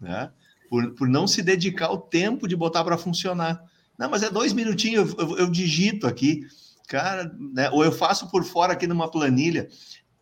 [0.00, 0.30] né?
[0.70, 3.62] Por, por não se dedicar o tempo de botar para funcionar.
[4.00, 6.46] Não, mas é dois minutinhos, eu, eu, eu digito aqui,
[6.88, 7.68] cara, né?
[7.68, 9.68] ou eu faço por fora aqui numa planilha.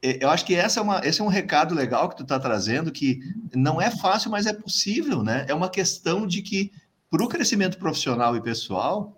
[0.03, 2.41] É, eu acho que essa é uma, esse é um recado legal que tu está
[2.41, 3.21] trazendo, que
[3.55, 5.47] não é fácil, mas é possível, né?
[5.49, 6.73] É uma questão de que,
[7.09, 9.18] para o crescimento profissional e pessoal,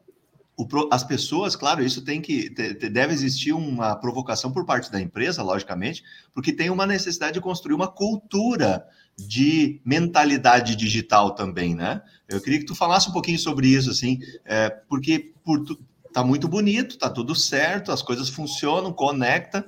[0.91, 6.03] as pessoas, claro, isso tem que deve existir uma provocação por parte da empresa, logicamente,
[6.35, 8.87] porque tem uma necessidade de construir uma cultura
[9.17, 12.03] de mentalidade digital também, né?
[12.29, 15.79] Eu queria que tu falasse um pouquinho sobre isso, assim, é, porque por tu,
[16.13, 19.65] tá muito bonito, tá tudo certo, as coisas funcionam, conecta,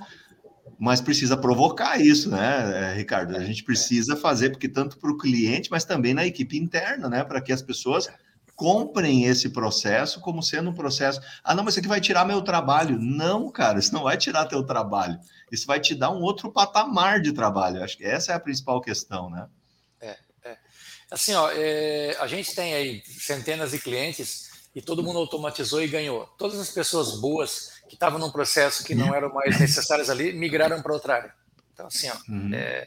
[0.79, 3.37] mas precisa provocar isso, né, é, Ricardo?
[3.37, 7.25] A gente precisa fazer, porque tanto para o cliente, mas também na equipe interna, né,
[7.25, 8.09] para que as pessoas
[8.55, 11.21] comprem esse processo como sendo um processo.
[11.43, 12.99] Ah, não, mas isso aqui vai tirar meu trabalho.
[12.99, 15.19] Não, cara, isso não vai tirar teu trabalho.
[15.51, 17.83] Isso vai te dar um outro patamar de trabalho.
[17.83, 19.47] Acho que essa é a principal questão, né?
[20.01, 20.57] É, é.
[21.11, 25.89] Assim, ó, é, a gente tem aí centenas de clientes e todo mundo automatizou e
[25.89, 26.27] ganhou.
[26.39, 30.81] Todas as pessoas boas que estavam num processo que não eram mais necessárias ali migraram
[30.81, 31.35] para outra área.
[31.75, 32.51] Então, assim, ó, uhum.
[32.55, 32.87] é,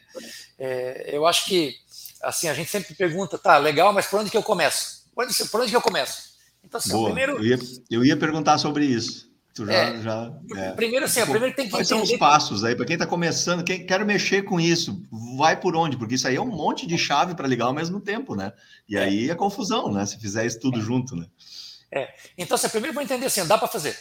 [0.58, 1.76] é, eu acho que
[2.22, 4.95] assim a gente sempre pergunta, tá, legal, mas por onde que eu começo?
[5.16, 6.36] Por onde, por onde que eu começo?
[6.62, 7.06] Então, assim, Boa.
[7.06, 7.38] primeiro.
[7.38, 7.58] Eu ia,
[7.90, 9.34] eu ia perguntar sobre isso.
[9.54, 10.72] Tu já, é, já, é.
[10.72, 13.86] Primeiro, assim, primeiro tem que Quais são os passos aí para quem está começando, quem
[13.86, 15.02] quer mexer com isso,
[15.38, 15.96] vai por onde?
[15.96, 18.52] Porque isso aí é um monte de chave para ligar ao mesmo tempo, né?
[18.86, 19.04] E é.
[19.04, 20.04] aí é confusão, né?
[20.04, 21.26] Se fizer isso tudo junto, né?
[21.90, 22.12] É.
[22.36, 23.96] Então, assim, primeiro vou entender assim, dá para fazer.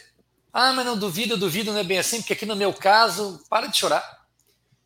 [0.52, 3.68] Ah, mas não duvido, duvido, não é bem assim, porque aqui no meu caso, para
[3.68, 4.04] de chorar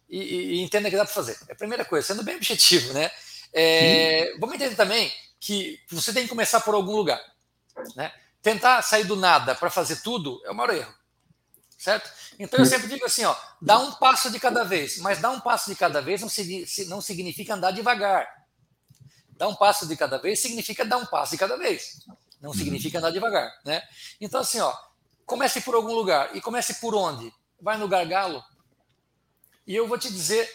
[0.07, 1.35] e, e, e entenda que dá para fazer.
[1.47, 3.09] É a primeira coisa, sendo bem objetivo, né?
[3.51, 7.21] É, vamos entender também que você tem que começar por algum lugar.
[7.95, 8.11] Né?
[8.41, 10.93] Tentar sair do nada para fazer tudo é o maior erro.
[11.77, 12.11] Certo?
[12.37, 15.39] Então eu sempre digo assim, ó, dá um passo de cada vez, mas dar um
[15.39, 16.21] passo de cada vez
[16.87, 18.27] não, significa andar devagar.
[19.29, 22.05] Dar um passo de cada vez significa dar um passo de cada vez.
[22.41, 23.81] Não significa andar devagar, né?
[24.19, 24.73] Então assim, ó,
[25.25, 27.33] comece por algum lugar e comece por onde?
[27.61, 28.43] Vai no gargalo.
[29.65, 30.49] E eu vou te dizer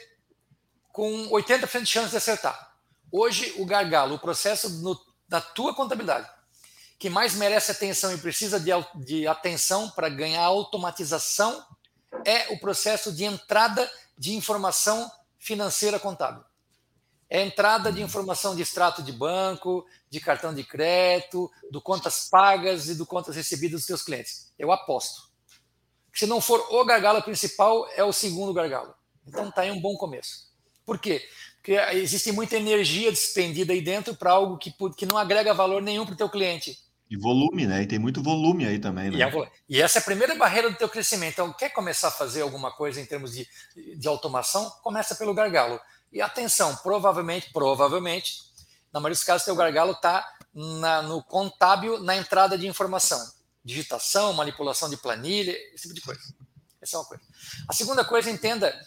[0.93, 2.74] com 80% de chance de acertar.
[3.17, 6.29] Hoje, o gargalo, o processo no, da tua contabilidade,
[6.99, 11.65] que mais merece atenção e precisa de, de atenção para ganhar automatização,
[12.25, 13.89] é o processo de entrada
[14.19, 15.09] de informação
[15.39, 16.43] financeira contábil.
[17.31, 22.89] É entrada de informação de extrato de banco, de cartão de crédito, do contas pagas
[22.89, 24.53] e do contas recebidas dos teus clientes.
[24.59, 25.31] Eu aposto.
[26.13, 28.93] Se não for o gargalo principal, é o segundo gargalo.
[29.25, 30.53] Então tá aí um bom começo.
[30.85, 31.25] Por quê?
[31.65, 36.05] Porque existe muita energia despendida aí dentro para algo que, que não agrega valor nenhum
[36.05, 36.79] para o teu cliente.
[37.11, 37.83] E volume, né?
[37.83, 39.17] E tem muito volume aí também, né?
[39.17, 41.33] E, é, e, essa é a primeira barreira do teu crescimento.
[41.33, 43.49] Então, quer começar a fazer alguma coisa em termos de,
[43.97, 44.71] de automação?
[44.83, 45.81] Começa pelo gargalo.
[46.13, 48.43] E atenção, provavelmente, provavelmente,
[48.93, 53.19] na maioria dos casos, teu gargalo está no contábil, na entrada de informação.
[53.65, 56.21] Digitação, manipulação de planilha, esse tipo de coisa.
[56.85, 57.25] Essa é uma coisa.
[57.67, 58.79] A segunda coisa, entenda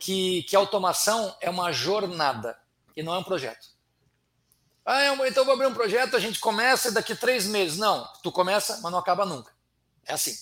[0.00, 2.58] que, que automação é uma jornada
[2.96, 3.68] e não é um projeto.
[4.84, 7.78] Ah, então eu vou abrir um projeto, a gente começa daqui três meses.
[7.78, 9.52] Não, tu começa, mas não acaba nunca.
[10.04, 10.36] É assim.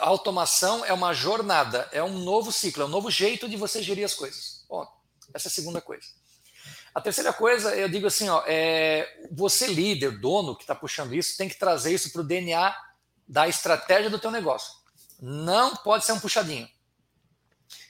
[0.00, 3.82] A automação é uma jornada, é um novo ciclo, é um novo jeito de você
[3.82, 4.64] gerir as coisas.
[4.68, 4.86] Bom,
[5.34, 6.06] essa é a segunda coisa.
[6.94, 11.36] A terceira coisa, eu digo assim, ó, é, você líder, dono que está puxando isso,
[11.36, 12.74] tem que trazer isso para o DNA
[13.26, 14.83] da estratégia do teu negócio.
[15.26, 16.68] Não pode ser um puxadinho.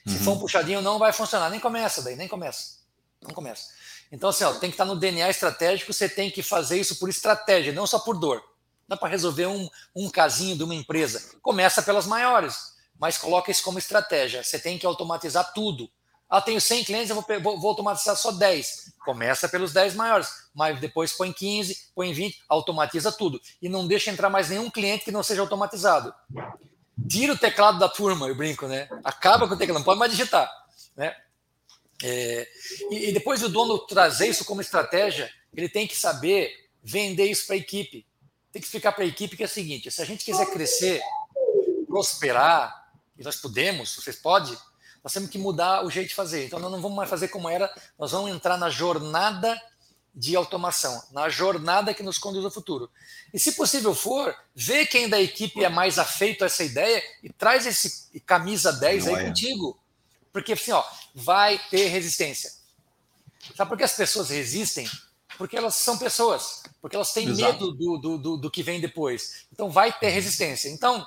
[0.07, 0.23] Se uhum.
[0.23, 1.49] for um puxadinho, não vai funcionar.
[1.49, 2.77] Nem começa daí, nem começa.
[3.21, 3.73] Não começa.
[4.09, 7.09] Então, assim, ó, tem que estar no DNA estratégico, você tem que fazer isso por
[7.09, 8.41] estratégia, não só por dor.
[8.87, 11.35] Dá para resolver um, um casinho de uma empresa.
[11.41, 14.41] Começa pelas maiores, mas coloca isso como estratégia.
[14.41, 15.91] Você tem que automatizar tudo.
[16.29, 18.93] Ah, tenho 100 clientes, eu vou, vou, vou automatizar só 10.
[19.03, 23.41] Começa pelos 10 maiores, mas depois põe 15, põe 20, automatiza tudo.
[23.61, 26.13] E não deixa entrar mais nenhum cliente que não seja automatizado
[27.07, 28.87] tira o teclado da turma, eu brinco, né?
[29.03, 30.49] Acaba com o teclado, não pode mais digitar,
[30.95, 31.15] né?
[32.03, 32.47] É,
[32.91, 36.51] e, e, depois o dono trazer isso como estratégia, ele tem que saber
[36.83, 38.05] vender isso para a equipe.
[38.51, 41.01] Tem que explicar para a equipe que é o seguinte: se a gente quiser crescer,
[41.87, 44.57] prosperar, e nós podemos, vocês podem,
[45.03, 46.45] nós temos que mudar o jeito de fazer.
[46.45, 49.59] Então, nós não vamos mais fazer como era, nós vamos entrar na jornada
[50.15, 52.89] de automação, na jornada que nos conduz ao futuro.
[53.33, 57.29] E, se possível for, vê quem da equipe é mais afeito a essa ideia e
[57.29, 59.77] traz esse camisa 10 aí contigo.
[60.31, 60.81] Porque, assim, ó,
[61.13, 62.49] vai ter resistência.
[63.55, 64.89] Sabe por que as pessoas resistem?
[65.37, 67.51] Porque elas são pessoas, porque elas têm Exato.
[67.51, 69.45] medo do, do, do, do que vem depois.
[69.51, 70.69] Então, vai ter resistência.
[70.69, 71.05] Então,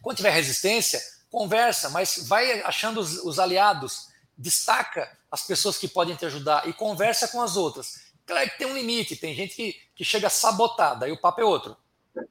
[0.00, 6.16] quando tiver resistência, conversa, mas vai achando os, os aliados, destaca as pessoas que podem
[6.16, 8.10] te ajudar e conversa com as outras.
[8.26, 11.44] Claro que tem um limite, tem gente que, que chega sabotada, aí o papo é
[11.44, 11.76] outro.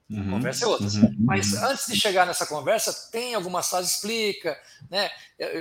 [0.10, 0.88] Uhum, conversa é outra.
[0.88, 1.66] Uhum, Mas uhum.
[1.66, 4.60] antes de chegar nessa conversa, tem algumas fases, explica.
[4.89, 5.10] Né?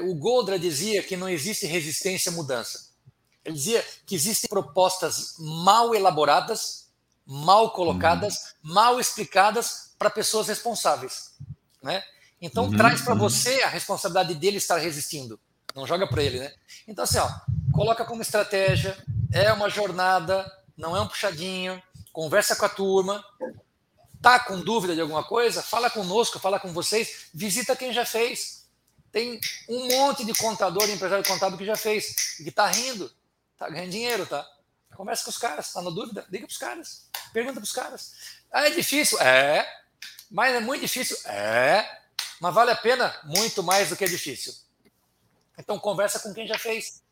[0.08, 2.88] O Goldra dizia que não existe resistência à mudança.
[3.44, 6.88] Ele dizia que existem propostas mal elaboradas,
[7.24, 8.72] mal colocadas, uhum.
[8.74, 11.34] mal explicadas para pessoas responsáveis.
[11.82, 12.02] Né?
[12.40, 13.20] Então uhum, traz para uhum.
[13.20, 15.38] você a responsabilidade dele estar resistindo.
[15.78, 16.52] Não joga para ele, né?
[16.88, 17.30] Então assim, ó,
[17.72, 18.98] coloca como estratégia,
[19.32, 20.44] é uma jornada,
[20.76, 21.80] não é um puxadinho,
[22.12, 23.24] conversa com a turma,
[24.20, 28.66] tá com dúvida de alguma coisa, fala conosco, fala com vocês, visita quem já fez.
[29.12, 33.08] Tem um monte de contador, empresário contábil que já fez e que tá rindo,
[33.56, 34.44] tá ganhando dinheiro, tá?
[34.96, 36.26] Conversa com os caras, tá na dúvida?
[36.28, 38.14] Liga para os caras, pergunta para os caras.
[38.50, 39.16] Ah, é difícil?
[39.20, 39.64] É.
[40.28, 41.16] Mas é muito difícil?
[41.24, 41.88] É.
[42.40, 44.52] Mas vale a pena muito mais do que é difícil.
[45.58, 47.02] Então conversa com quem já fez.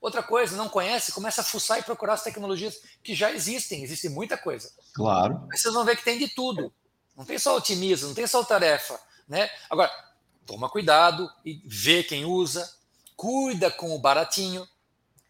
[0.00, 3.84] Outra coisa, não conhece, começa a fuçar e procurar as tecnologias que já existem.
[3.84, 4.68] Existe muita coisa.
[4.92, 5.46] Claro.
[5.52, 6.72] Aí vocês vão ver que tem de tudo.
[7.16, 8.98] Não tem só otimismo, não tem só tarefa.
[9.28, 9.48] Né?
[9.70, 9.92] Agora,
[10.44, 12.68] toma cuidado e vê quem usa.
[13.14, 14.66] Cuida com o baratinho.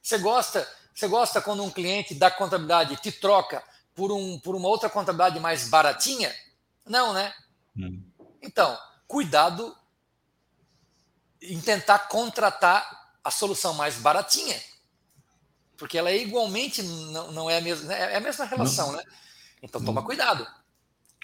[0.01, 3.63] Você gosta, você gosta quando um cliente da contabilidade te troca
[3.95, 6.35] por, um, por uma outra contabilidade mais baratinha?
[6.87, 7.35] Não, né?
[7.77, 8.03] Hum.
[8.41, 9.77] Então, cuidado
[11.43, 14.61] em tentar contratar a solução mais baratinha.
[15.77, 18.13] Porque ela é igualmente, não, não é a mesma, né?
[18.13, 18.99] é a mesma relação, não.
[18.99, 19.05] né?
[19.63, 20.47] Então toma cuidado.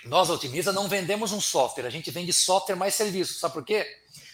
[0.04, 3.38] Nós, Otimiza, não vendemos um software, a gente vende software mais serviço.
[3.38, 3.86] Sabe por quê?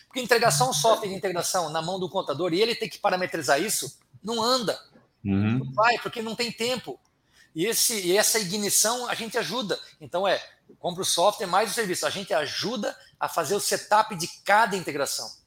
[0.07, 2.99] Porque entregar só um software de integração na mão do contador e ele tem que
[2.99, 4.79] parametrizar isso, não anda.
[5.25, 5.59] Uhum.
[5.59, 7.01] Não vai, porque não tem tempo.
[7.55, 9.79] E, esse, e essa ignição a gente ajuda.
[10.01, 10.43] Então é,
[10.79, 12.07] compra o software mais o serviço.
[12.07, 15.44] A gente ajuda a fazer o setup de cada integração.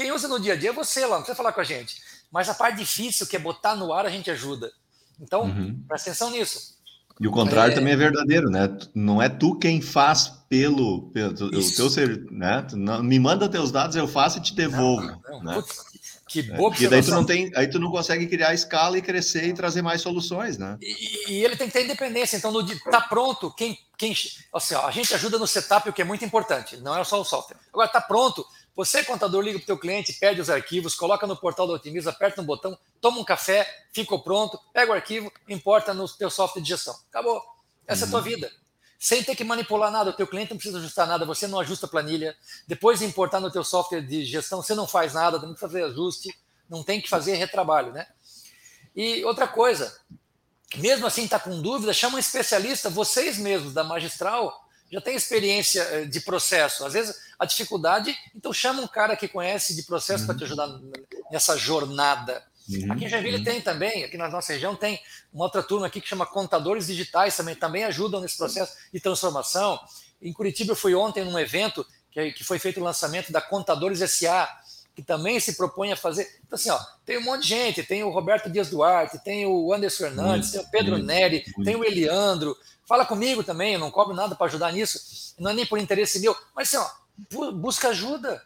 [0.00, 1.96] Quem usa no dia a dia é você lá, não precisa falar com a gente.
[2.32, 4.72] Mas a parte difícil, que é botar no ar, a gente ajuda.
[5.20, 5.78] Então, uhum.
[5.86, 6.78] presta atenção nisso.
[7.20, 7.74] E o contrário é...
[7.74, 8.74] também é verdadeiro, né?
[8.94, 12.66] Não é tu quem faz pelo, pelo o teu ser, né?
[12.72, 15.02] Não, me manda teus dados, eu faço e te devolvo.
[15.02, 15.54] Não, não, né?
[15.56, 15.84] Putz,
[16.30, 18.96] que é, boa é, E daí tu não tem, aí tu não consegue criar escala
[18.96, 20.78] e crescer e trazer mais soluções, né?
[20.80, 22.38] E, e ele tem que ter independência.
[22.38, 24.14] Então, no tá pronto, quem, quem,
[24.54, 26.78] assim, ó, a gente ajuda no setup, o que é muito importante.
[26.78, 27.58] Não é só o software.
[27.70, 28.46] Agora tá pronto.
[28.76, 32.10] Você, contador, liga para o teu cliente, pede os arquivos, coloca no portal do Otimiza,
[32.10, 36.62] aperta um botão, toma um café, ficou pronto, pega o arquivo, importa no teu software
[36.62, 36.94] de gestão.
[37.08, 37.42] Acabou.
[37.86, 38.06] Essa uhum.
[38.06, 38.24] é a tua uhum.
[38.24, 38.52] vida.
[38.98, 41.86] Sem ter que manipular nada, o teu cliente não precisa ajustar nada, você não ajusta
[41.86, 42.36] a planilha.
[42.66, 45.82] Depois de importar no teu software de gestão, você não faz nada, tem que fazer
[45.84, 46.28] ajuste,
[46.68, 48.06] não tem que fazer retrabalho, né?
[48.94, 49.98] E outra coisa,
[50.76, 55.82] mesmo assim está com dúvida, chama um especialista, vocês mesmos da magistral já têm experiência
[55.82, 56.84] eh, de processo.
[56.84, 60.26] Às vezes a dificuldade, então chama um cara que conhece de processo uhum.
[60.26, 60.68] para te ajudar
[61.30, 62.42] nessa jornada.
[62.68, 62.92] Uhum.
[62.92, 63.44] Aqui em Joinville uhum.
[63.44, 65.00] tem também, aqui na nossa região tem
[65.32, 69.80] uma outra turma aqui que chama Contadores Digitais também, também ajudam nesse processo de transformação.
[70.20, 73.98] Em Curitiba eu fui ontem num evento que, que foi feito o lançamento da Contadores
[74.10, 74.48] SA,
[74.94, 76.28] que também se propõe a fazer.
[76.44, 79.72] Então, assim, ó, tem um monte de gente, tem o Roberto Dias Duarte, tem o
[79.72, 82.56] Anderson Fernandes, tem o Pedro Neri, tem o Eliandro.
[82.90, 86.18] Fala comigo também, eu não cobro nada para ajudar nisso, não é nem por interesse
[86.18, 88.44] meu, mas assim, ó, busca ajuda.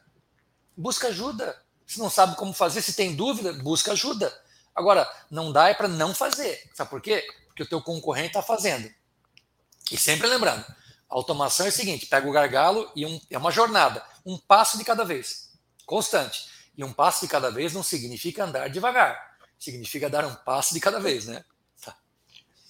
[0.76, 1.59] Busca ajuda.
[1.86, 4.30] Se não sabe como fazer, se tem dúvida, busca ajuda.
[4.74, 6.62] Agora, não dá é para não fazer.
[6.74, 7.26] Sabe por quê?
[7.47, 8.92] Porque o teu concorrente está fazendo.
[9.90, 10.62] E sempre lembrando,
[11.09, 14.76] a automação é o seguinte, pega o gargalo e um, é uma jornada, um passo
[14.76, 15.53] de cada vez,
[15.86, 16.51] constante.
[16.76, 20.80] E um passo de cada vez não significa andar devagar, significa dar um passo de
[20.80, 21.42] cada vez, né?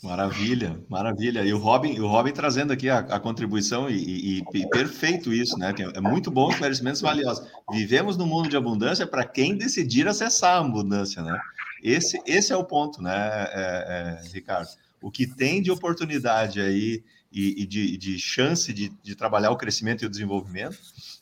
[0.05, 1.43] Maravilha, maravilha.
[1.43, 3.95] E o Robin, o Robin trazendo aqui a, a contribuição e,
[4.39, 5.75] e, e, perfeito isso, né?
[5.95, 7.49] É muito bom, esclarecimentos valiosos.
[7.73, 11.39] Vivemos no mundo de abundância para quem decidir acessar a abundância, né?
[11.83, 14.69] Esse, esse é o ponto, né, é, é, Ricardo?
[15.03, 17.03] O que tem de oportunidade aí
[17.35, 20.79] e, e de, de, chance de, de, trabalhar o crescimento e o desenvolvimento.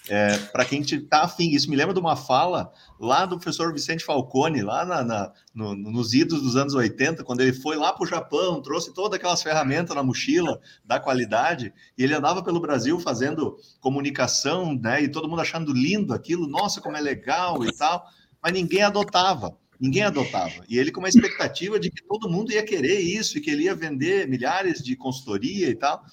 [0.08, 4.04] É, para quem está afim, isso me lembra de uma fala lá do professor Vicente
[4.04, 8.04] Falcone, lá na, na, no, nos idos dos anos 80, quando ele foi lá para
[8.04, 13.00] o Japão, trouxe todas aquelas ferramentas na mochila da qualidade, e ele andava pelo Brasil
[13.00, 15.02] fazendo comunicação, né?
[15.02, 18.04] E todo mundo achando lindo aquilo, nossa, como é legal e tal,
[18.42, 19.56] mas ninguém adotava.
[19.82, 20.62] Ninguém adotava.
[20.68, 23.64] E ele com uma expectativa de que todo mundo ia querer isso e que ele
[23.64, 26.04] ia vender milhares de consultoria e tal.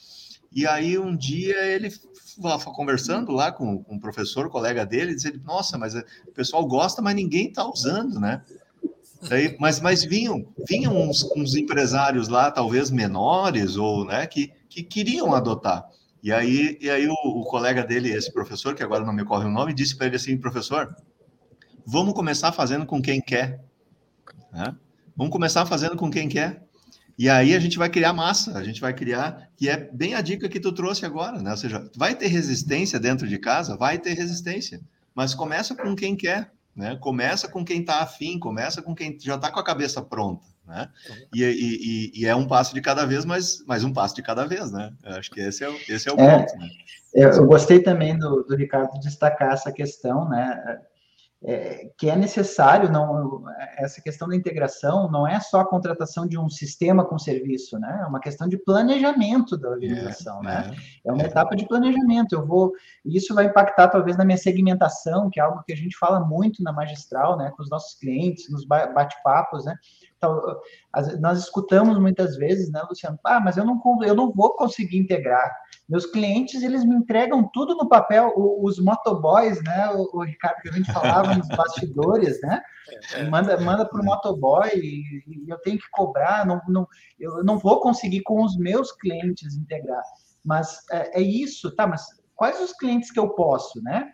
[0.52, 1.94] E aí um dia ele
[2.76, 7.50] conversando lá com, um professor, colega dele, dizendo: Nossa, mas o pessoal gosta, mas ninguém
[7.50, 8.42] está usando, né?
[9.30, 14.82] Daí, mas, mas vinham, vinham uns, uns, empresários lá, talvez menores, ou né, que, que
[14.82, 15.86] queriam adotar.
[16.24, 19.46] E aí, e aí o, o colega dele, esse professor, que agora não me ocorre
[19.46, 20.96] o nome, disse para ele assim: professor,
[21.90, 23.60] vamos começar fazendo com quem quer.
[24.52, 24.76] Né?
[25.18, 26.64] Vamos começar fazendo com quem quer.
[27.18, 30.22] E aí a gente vai criar massa, a gente vai criar, que é bem a
[30.22, 31.52] dica que tu trouxe agora, né?
[31.52, 33.76] Ou seja, vai ter resistência dentro de casa?
[33.76, 34.80] Vai ter resistência,
[35.14, 36.96] mas começa com quem quer, né?
[36.96, 40.88] Começa com quem está afim, começa com quem já está com a cabeça pronta, né?
[41.36, 44.46] E, e, e, é um passo de cada vez, mas, mas um passo de cada
[44.46, 44.94] vez, né?
[45.04, 46.70] Eu acho que esse é, esse é o é, ponto, né?
[47.14, 50.80] Eu, gostei também do, do Ricardo destacar essa questão, né?
[51.42, 53.46] É, que é necessário, não,
[53.78, 58.02] essa questão da integração não é só a contratação de um sistema com serviço, né?
[58.04, 60.76] É uma questão de planejamento da organização, é, né?
[61.06, 62.34] É, é uma etapa de planejamento.
[62.34, 62.74] Eu vou,
[63.06, 66.62] isso vai impactar talvez na minha segmentação, que é algo que a gente fala muito
[66.62, 67.52] na magistral, né?
[67.56, 69.76] Com os nossos clientes, nos bate-papos, né?
[70.20, 70.38] Então,
[71.22, 73.18] nós escutamos muitas vezes, né, Luciano?
[73.26, 75.50] Ah, mas eu não, eu não vou conseguir integrar.
[75.88, 80.70] Meus clientes, eles me entregam tudo no papel, os motoboys, né, o, o Ricardo, que
[80.70, 82.62] a gente falava nos bastidores, né?
[83.14, 83.30] É.
[83.30, 86.88] Manda, manda para o motoboy e, e, eu tenho que cobrar, não, não,
[87.20, 90.02] eu não vou conseguir com os meus clientes integrar.
[90.44, 91.86] Mas é, é isso, tá?
[91.86, 92.04] Mas
[92.36, 94.12] quais os clientes que eu posso, né?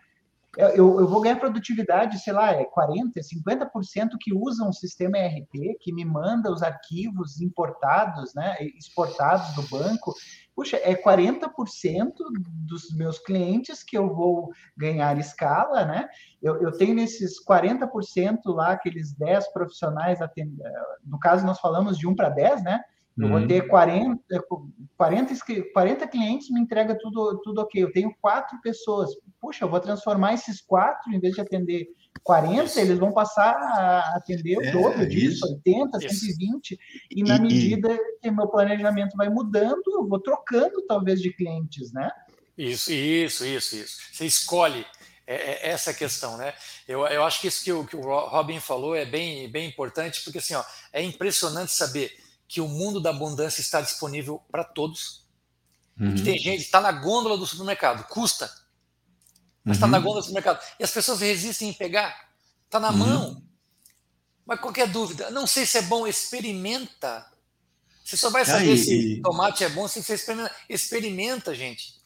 [0.56, 5.76] Eu, eu vou ganhar produtividade, sei lá, é 40%, 50% que usam o sistema ERP,
[5.80, 10.14] que me manda os arquivos importados, né, exportados do banco.
[10.54, 11.50] Puxa, é 40%
[12.66, 16.08] dos meus clientes que eu vou ganhar escala, né?
[16.42, 20.56] Eu, eu tenho nesses 40% lá, aqueles 10 profissionais, atend...
[21.04, 22.80] no caso nós falamos de 1 para 10, né?
[23.18, 23.48] Eu vou uhum.
[23.48, 24.20] ter 40,
[24.96, 25.34] 40,
[25.72, 27.82] 40 clientes, me entrega tudo, tudo ok.
[27.82, 29.10] Eu tenho quatro pessoas.
[29.40, 31.88] Puxa, eu vou transformar esses quatro, em vez de atender
[32.22, 32.78] 40, isso.
[32.78, 35.54] eles vão passar a atender o é, dobro disso, isso.
[35.66, 36.26] 80, isso.
[36.26, 36.78] 120.
[37.10, 38.18] E na e, medida e...
[38.20, 42.10] que meu planejamento vai mudando, eu vou trocando talvez de clientes, né?
[42.56, 43.96] Isso, isso, isso, isso.
[44.12, 44.84] Você escolhe
[45.26, 46.52] é, é essa questão, né?
[46.86, 50.22] Eu, eu acho que isso que o, que o Robin falou é bem, bem importante,
[50.22, 55.26] porque assim, ó, é impressionante saber que o mundo da abundância está disponível para todos.
[55.98, 56.14] Uhum.
[56.14, 58.52] Que tem gente que está na gôndola do supermercado, custa,
[59.64, 59.92] mas está uhum.
[59.92, 60.62] na gôndola do supermercado.
[60.78, 62.28] E as pessoas resistem em pegar.
[62.66, 62.96] Está na uhum.
[62.96, 63.42] mão.
[64.44, 67.26] Mas qualquer dúvida, não sei se é bom, experimenta.
[68.04, 70.54] Você só vai saber é, se tomate é bom se você experimenta.
[70.68, 72.00] Experimenta, gente.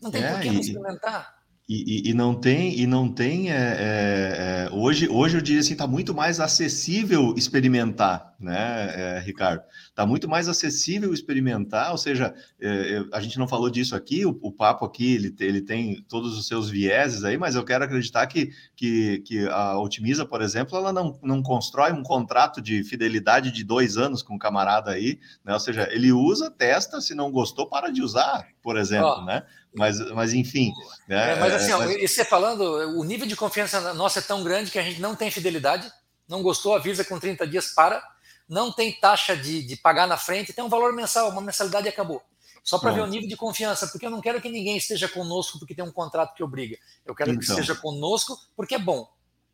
[0.00, 1.43] Não tem é, por que não experimentar.
[1.66, 5.60] E, e, e, não tem, e não tem é, é, é, hoje, hoje eu diria
[5.60, 9.62] assim, está muito mais acessível experimentar, né, é, Ricardo?
[9.88, 14.38] Está muito mais acessível experimentar, ou seja, é, a gente não falou disso aqui, o,
[14.42, 18.26] o, papo aqui ele, ele tem todos os seus vieses aí, mas eu quero acreditar
[18.26, 23.50] que, que, que a Otimiza, por exemplo, ela não, não constrói um contrato de fidelidade
[23.50, 25.54] de dois anos com um camarada aí, né?
[25.54, 29.24] Ou seja, ele usa, testa, se não gostou, para de usar, por exemplo, oh.
[29.26, 29.46] né?
[29.74, 30.72] Mas, mas enfim.
[31.06, 31.32] Né?
[31.32, 32.10] É, mas assim, é, mas...
[32.10, 32.62] você falando,
[32.98, 35.92] o nível de confiança nossa é tão grande que a gente não tem fidelidade,
[36.26, 38.02] não gostou, avisa com 30 dias, para,
[38.48, 41.90] não tem taxa de, de pagar na frente, tem um valor mensal, uma mensalidade e
[41.90, 42.22] acabou.
[42.62, 45.58] Só para ver o nível de confiança, porque eu não quero que ninguém esteja conosco
[45.58, 46.78] porque tem um contrato que obriga.
[47.04, 47.40] Eu quero então.
[47.40, 49.06] que esteja conosco porque é bom.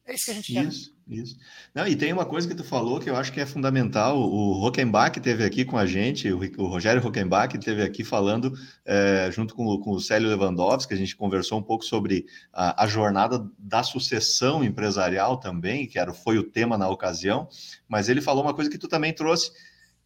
[0.06, 0.68] É isso que a gente quer.
[1.10, 1.36] Isso.
[1.74, 4.16] Não, e tem uma coisa que tu falou que eu acho que é fundamental.
[4.16, 8.52] O Rockenbach teve aqui com a gente, o Rogério Rockenbach teve aqui falando,
[8.84, 12.86] é, junto com, com o Célio Lewandowski, a gente conversou um pouco sobre a, a,
[12.86, 17.48] jornada da sucessão empresarial também, que era, foi o tema na ocasião,
[17.88, 19.50] mas ele falou uma coisa que tu também trouxe: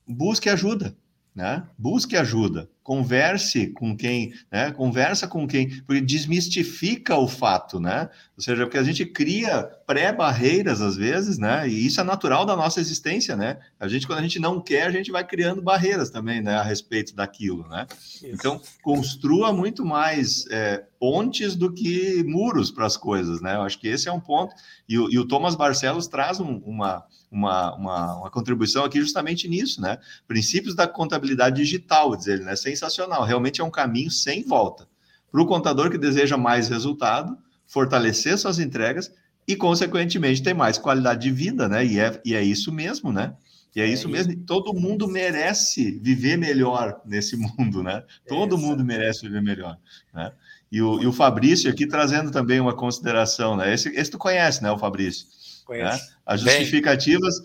[0.08, 0.96] busque ajuda
[1.34, 1.64] né?
[1.76, 4.70] Busque ajuda, converse com quem, né?
[4.70, 8.08] Conversa com quem, porque desmistifica o fato, né?
[8.36, 11.68] Ou seja, porque a gente cria pré-barreiras às vezes, né?
[11.68, 13.58] E isso é natural da nossa existência, né?
[13.80, 16.54] A gente, quando a gente não quer, a gente vai criando barreiras também, né?
[16.54, 17.86] A respeito daquilo, né?
[17.90, 18.26] Isso.
[18.26, 23.56] Então, construa muito mais é, pontes do que muros para as coisas, né?
[23.56, 24.54] Eu acho que esse é um ponto.
[24.88, 27.04] E, e o Thomas Barcelos traz um, uma
[27.34, 29.98] uma, uma, uma, contribuição aqui justamente nisso, né?
[30.26, 32.54] Princípios da contabilidade digital, dizer, né?
[32.54, 33.24] Sem sensacional.
[33.24, 34.86] Realmente é um caminho sem volta.
[35.30, 39.12] Para o contador que deseja mais resultado, fortalecer suas entregas
[39.48, 41.84] e, consequentemente, ter mais qualidade de vida, né?
[41.84, 43.34] E é, e é isso mesmo, né?
[43.74, 44.36] E é, é isso mesmo.
[44.46, 48.04] Todo mundo merece viver melhor nesse mundo, né?
[48.28, 49.76] Todo mundo merece viver melhor,
[50.14, 50.32] né?
[50.70, 53.74] E o, e o Fabrício aqui trazendo também uma consideração, né?
[53.74, 55.26] Esse, esse tu conhece, né, o Fabrício?
[55.68, 55.98] Né?
[56.26, 57.42] As justificativas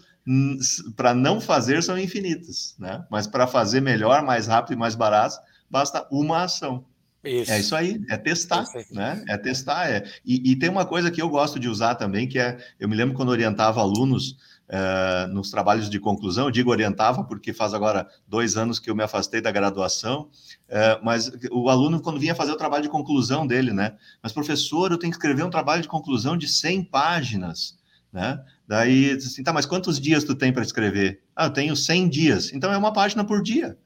[0.95, 3.03] para não fazer são infinitas, né?
[3.09, 5.37] Mas para fazer melhor, mais rápido e mais barato,
[5.69, 6.85] basta uma ação.
[7.23, 7.51] Isso.
[7.51, 9.23] É isso aí, é testar, né?
[9.27, 9.89] É testar.
[9.89, 10.05] É.
[10.23, 12.95] E, e, tem uma coisa que eu gosto de usar também, que é, eu me
[12.95, 14.37] lembro quando orientava alunos
[14.69, 18.95] uh, nos trabalhos de conclusão, eu digo orientava porque faz agora dois anos que eu
[18.95, 20.29] me afastei da graduação,
[20.69, 23.97] uh, mas o aluno quando vinha fazer o trabalho de conclusão dele, né?
[24.23, 27.78] Mas professor, eu tenho que escrever um trabalho de conclusão de 100 páginas,
[28.11, 28.39] né?
[28.67, 31.21] Daí, assim, tá, mas quantos dias tu tem para escrever?
[31.35, 32.53] Ah, eu tenho 100 dias.
[32.53, 33.77] Então é uma página por dia,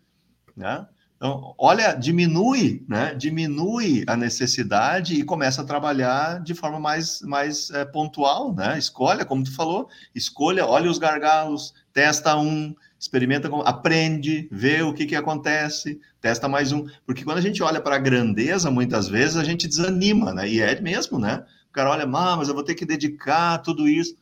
[0.55, 0.85] né?
[1.23, 3.15] Então, olha, diminui, né?
[3.15, 8.77] Diminui a necessidade e começa a trabalhar de forma mais, mais é, pontual, né?
[8.77, 15.05] Escolha, como tu falou, escolha, olha os gargalos, testa um, experimenta, aprende, vê o que,
[15.05, 16.85] que acontece, testa mais um.
[17.05, 20.49] Porque quando a gente olha para a grandeza, muitas vezes a gente desanima, né?
[20.49, 21.45] E é mesmo, né?
[21.73, 24.15] Cara olha, mas eu vou ter que dedicar tudo isso.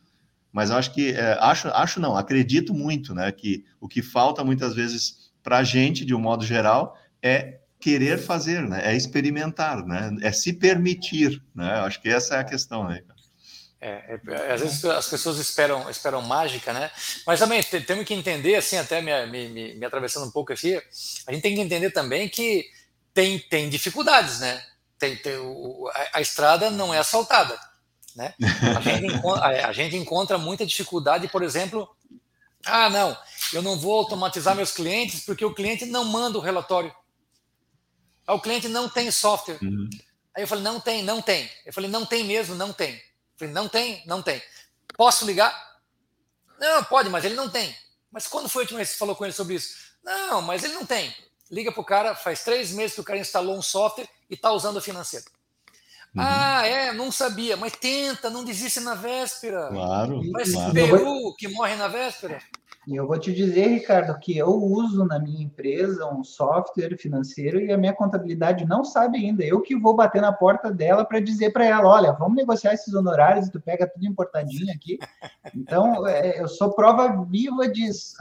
[0.50, 3.30] Mas eu acho que, é, acho, acho não, acredito muito, né?
[3.30, 8.18] Que o que falta muitas vezes para a gente, de um modo geral, é querer
[8.18, 8.80] fazer, né?
[8.84, 10.16] É experimentar, né?
[10.22, 11.80] É se permitir, né?
[11.80, 13.02] Acho que essa é a questão, né?
[13.80, 16.88] É, é, às vezes as pessoas esperam, esperam mágica, né?
[17.26, 20.80] Mas também temos que entender, assim, até me, me, me atravessando um pouco aqui,
[21.26, 22.64] a gente tem que entender também que
[23.12, 24.62] tem, tem dificuldades, né?
[25.02, 27.58] Tem, tem o, a, a, estrada não é asfaltada,
[28.14, 28.36] né?
[28.76, 31.88] A gente, encontra, a, gente encontra muita dificuldade, por exemplo,
[32.64, 33.18] ah, não,
[33.52, 36.94] eu não vou automatizar meus clientes porque o cliente não manda o relatório.
[38.28, 39.58] O cliente não tem software.
[39.60, 39.90] Uhum.
[40.36, 41.50] Aí eu falei, não tem, não tem.
[41.66, 42.94] Eu falei, não tem mesmo, não tem.
[42.94, 43.00] Eu
[43.40, 44.40] falei, não tem, não tem.
[44.96, 45.52] Posso ligar?
[46.60, 47.74] Não, pode, mas ele não tem.
[48.08, 49.74] Mas quando foi a última vez que você falou com ele sobre isso?
[50.04, 51.12] Não, mas ele não tem.
[51.50, 54.50] Liga para o cara, faz três meses que o cara instalou um software e está
[54.50, 55.26] usando o financeiro.
[56.16, 56.22] Uhum.
[56.26, 59.68] Ah, é, não sabia, mas tenta, não desiste na véspera.
[59.68, 60.22] Claro.
[60.32, 60.72] Mas claro.
[60.72, 62.38] Peru que morre na véspera.
[62.86, 67.60] E eu vou te dizer, Ricardo, que eu uso na minha empresa um software financeiro
[67.60, 69.44] e a minha contabilidade não sabe ainda.
[69.44, 72.92] Eu que vou bater na porta dela para dizer para ela, olha, vamos negociar esses
[72.92, 74.98] honorários e tu pega tudo importadinho aqui.
[75.54, 78.16] Então, é, eu sou prova viva disso.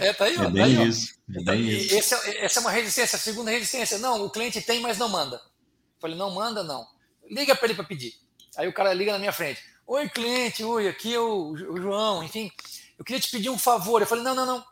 [0.00, 1.14] É, tá aí, ó, é bem tá aí, isso.
[1.34, 1.68] É bem.
[1.68, 3.16] Esse é, essa é uma resistência.
[3.16, 5.36] A segunda resistência, não, o cliente tem, mas não manda.
[5.36, 6.86] Eu falei, não manda, não.
[7.30, 8.14] Liga para ele para pedir.
[8.56, 9.62] Aí o cara liga na minha frente.
[9.86, 12.50] Oi, cliente, oi, aqui é o, o João, enfim
[12.98, 14.00] eu queria te pedir um favor.
[14.00, 14.64] Eu falei, não, não, não.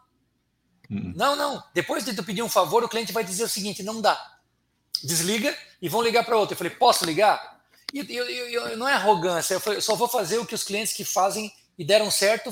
[0.91, 1.13] Uhum.
[1.17, 1.63] Não, não.
[1.73, 4.39] Depois de tu pedir um favor, o cliente vai dizer o seguinte: não dá.
[5.03, 6.55] Desliga e vão ligar para outro.
[6.55, 7.61] Eu falei, posso ligar?
[7.93, 10.55] E eu, eu, eu, não é arrogância, eu, falei, eu só vou fazer o que
[10.55, 12.51] os clientes que fazem e deram certo,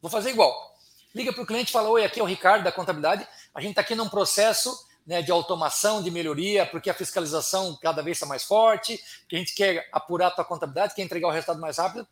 [0.00, 0.67] vou fazer igual.
[1.14, 3.26] Liga para o cliente e fala: Oi, aqui é o Ricardo da contabilidade.
[3.54, 8.02] A gente está aqui num processo né, de automação, de melhoria, porque a fiscalização cada
[8.02, 11.30] vez está mais forte, que a gente quer apurar a tua contabilidade, quer entregar o
[11.30, 12.06] resultado mais rápido.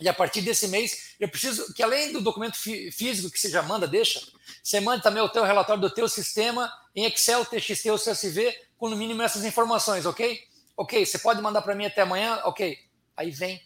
[0.00, 3.62] E a partir desse mês, eu preciso que além do documento físico que você já
[3.62, 4.20] manda, deixa,
[4.62, 8.88] você manda também o teu relatório do teu sistema em Excel, TXT ou CSV, com
[8.88, 10.40] no mínimo essas informações, ok?
[10.74, 12.40] Ok, você pode mandar para mim até amanhã?
[12.44, 12.78] Ok.
[13.14, 13.62] Aí vem.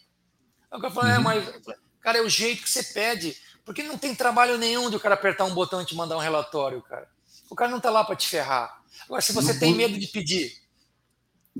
[0.69, 1.19] Aí o cara fala, é, uhum.
[1.19, 1.61] é, mas,
[2.01, 3.37] cara, é o jeito que você pede.
[3.65, 6.21] Porque não tem trabalho nenhum de o cara apertar um botão e te mandar um
[6.21, 7.07] relatório, cara.
[7.49, 8.79] O cara não está lá para te ferrar.
[9.05, 10.55] Agora, se você tem medo de pedir,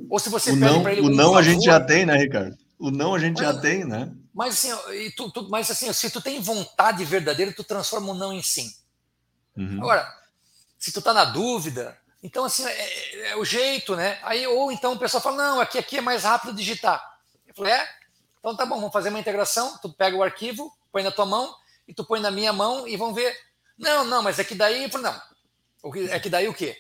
[0.10, 1.02] ou se você o pede para ele.
[1.02, 2.58] O não favor, a gente já tem, né, Ricardo?
[2.78, 4.14] O não a gente mas, já tem, né?
[4.34, 8.16] Mas assim, e tu, tu, mas assim, se tu tem vontade verdadeira, tu transforma o
[8.16, 8.72] não em sim.
[9.58, 9.80] Uhum.
[9.80, 10.08] Agora,
[10.78, 14.20] se tu tá na dúvida, então assim, é, é, é, o jeito, né?
[14.24, 17.02] Aí, ou então o pessoal fala, não, aqui, aqui é mais rápido digitar.
[17.48, 17.90] Eu falei, é?
[18.40, 21.56] Então tá bom, vamos fazer uma integração, tu pega o arquivo, põe na tua mão,
[21.88, 23.36] e tu põe na minha mão e vamos ver.
[23.78, 25.22] Não, não, mas é que daí, eu falei, não,
[26.10, 26.78] é que daí o quê?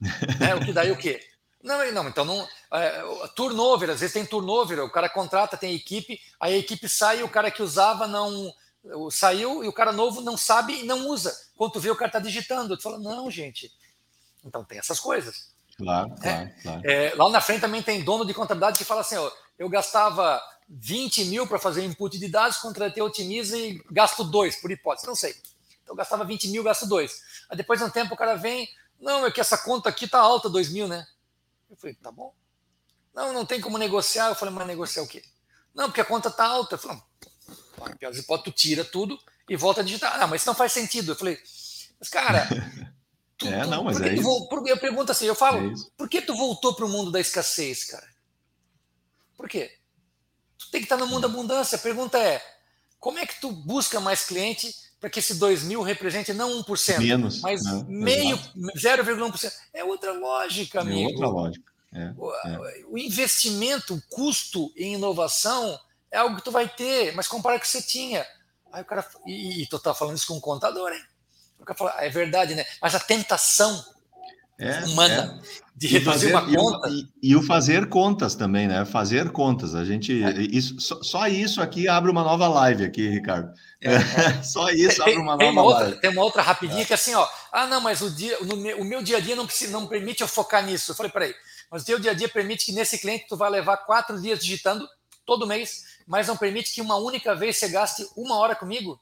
[0.46, 1.20] é, o que daí o quê?
[1.62, 2.46] Não, não, então não.
[2.72, 3.02] É,
[3.34, 7.22] turnover, às vezes tem turnover, o cara contrata, tem equipe, aí a equipe sai e
[7.22, 8.52] o cara que usava não.
[9.10, 11.34] Saiu e o cara novo não sabe e não usa.
[11.56, 12.76] Quando tu vê, o cara tá digitando.
[12.76, 13.72] Tu fala, não, gente.
[14.44, 15.54] Então tem essas coisas.
[15.78, 16.82] Claro, é, claro, claro.
[16.84, 20.40] É, lá na frente também tem dono de contabilidade que fala assim: ó, eu gastava
[20.68, 25.06] 20 mil para fazer input de dados, contratei Otimiza e gasto dois, por hipótese.
[25.06, 25.32] Não sei.
[25.82, 27.22] Então eu gastava 20 mil, gasto dois.
[27.48, 28.68] Aí depois de um tempo o cara vem,
[29.00, 31.06] não, é que essa conta aqui tá alta, 2 mil, né?
[31.70, 32.34] Eu falei, tá bom.
[33.14, 34.28] Não, não tem como negociar.
[34.28, 35.22] Eu falei, mas negociar o quê?
[35.74, 36.76] Não, porque a conta tá alta.
[36.76, 36.98] Eu falei,
[37.98, 40.20] pior das hipóteses, tu tira tudo e volta a digitar.
[40.20, 41.12] Ah, mas isso não faz sentido.
[41.12, 41.38] Eu falei,
[42.00, 42.48] mas cara,
[43.36, 44.48] Tu, é, não, mas é isso.
[44.48, 47.20] Por, eu pergunto assim, eu falo, é por que tu voltou para o mundo da
[47.20, 48.06] escassez, cara?
[49.44, 49.70] Por quê?
[50.58, 51.76] Tu tem que estar no mundo da abundância.
[51.76, 52.42] A pergunta é,
[52.98, 56.98] como é que tu busca mais cliente para que esse 2 mil represente não 1%,
[56.98, 57.84] Menos, mas né?
[57.86, 59.52] meio, 0,1%?
[59.74, 61.10] É outra lógica, amigo.
[61.10, 61.72] É outra lógica.
[61.92, 62.84] É, o, é.
[62.88, 65.78] o investimento, o custo em inovação
[66.10, 68.26] é algo que tu vai ter, mas compara com o que você tinha.
[68.72, 71.04] Aí o cara, e, e tu tá falando isso com um contador, hein?
[71.58, 72.64] O cara fala, ah, é verdade, né?
[72.80, 73.84] Mas a tentação
[74.58, 75.63] é, humana é.
[75.76, 76.88] De reduzir uma conta.
[76.88, 78.84] E, e, o fazer contas também, né?
[78.84, 79.74] Fazer contas.
[79.74, 80.22] A gente.
[80.22, 80.40] É.
[80.40, 83.52] Isso, só, só, isso aqui abre uma nova live aqui, Ricardo.
[83.80, 84.42] É, é.
[84.44, 86.00] só isso abre uma nova uma outra, live.
[86.00, 86.84] Tem uma outra rapidinha é.
[86.84, 87.26] que é assim, ó.
[87.50, 90.28] Ah, não, mas o, dia, meu, o meu dia a dia não, não permite eu
[90.28, 90.92] focar nisso.
[90.92, 91.34] Eu falei, peraí,
[91.70, 94.38] mas o teu dia a dia permite que nesse cliente tu vai levar quatro dias
[94.38, 94.88] digitando
[95.26, 99.00] todo mês, mas não permite que uma única vez você gaste uma hora comigo?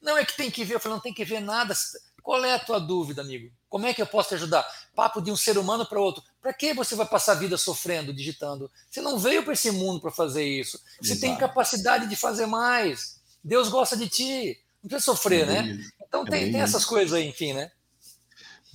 [0.00, 1.74] Não é que tem que ver, eu falei, não tem que ver nada.
[2.22, 3.52] Qual é a tua dúvida, amigo?
[3.68, 4.66] Como é que eu posso te ajudar?
[4.94, 6.22] Papo de um ser humano para outro.
[6.40, 8.70] Para que você vai passar a vida sofrendo, digitando?
[8.90, 10.78] Você não veio para esse mundo para fazer isso.
[11.00, 11.20] Você Exato.
[11.20, 13.20] tem capacidade de fazer mais.
[13.42, 14.60] Deus gosta de ti.
[14.82, 15.84] Não precisa sofrer, é né?
[16.06, 17.70] Então é tem, tem essas coisas aí, enfim, né?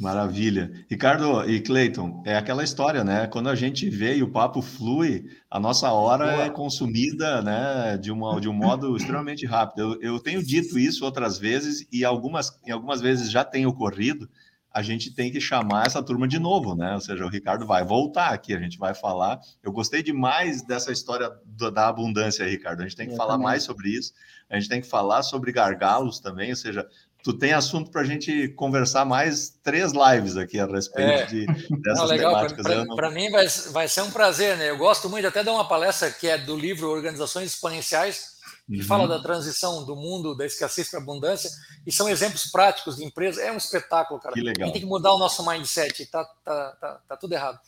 [0.02, 0.72] Maravilha.
[0.89, 3.28] Ricardo e Cleiton, é aquela história, né?
[3.28, 6.46] Quando a gente vê e o papo flui, a nossa hora Boa.
[6.46, 10.00] é consumida, né, de, uma, de um modo extremamente rápido.
[10.02, 14.28] Eu, eu, tenho dito isso outras vezes e algumas, em algumas vezes já tem ocorrido.
[14.74, 16.94] A gente tem que chamar essa turma de novo, né?
[16.94, 19.40] Ou seja, o Ricardo vai voltar aqui, a gente vai falar.
[19.62, 21.32] Eu gostei demais dessa história
[21.74, 22.82] da abundância, Ricardo.
[22.82, 23.48] A gente tem que eu falar também.
[23.48, 24.14] mais sobre isso.
[24.50, 26.88] A gente tem que falar sobre gargalos também, ou seja,
[27.24, 31.26] tu tem assunto para a gente conversar mais três lives aqui a respeito é.
[31.26, 31.46] de,
[31.82, 32.36] dessas não, legal.
[32.36, 32.66] temáticas.
[32.96, 33.16] Para não...
[33.16, 34.70] mim vai, vai ser um prazer, né?
[34.70, 38.31] Eu gosto muito até de uma palestra que é do livro Organizações Exponenciais,
[38.72, 38.88] que uhum.
[38.88, 41.52] fala da transição do mundo da escassez para abundância,
[41.86, 43.44] e são exemplos práticos de empresas.
[43.44, 44.34] É um espetáculo, cara.
[44.34, 44.64] Que legal.
[44.64, 47.60] A gente tem que mudar o nosso mindset, tá, tá, tá, tá tudo errado.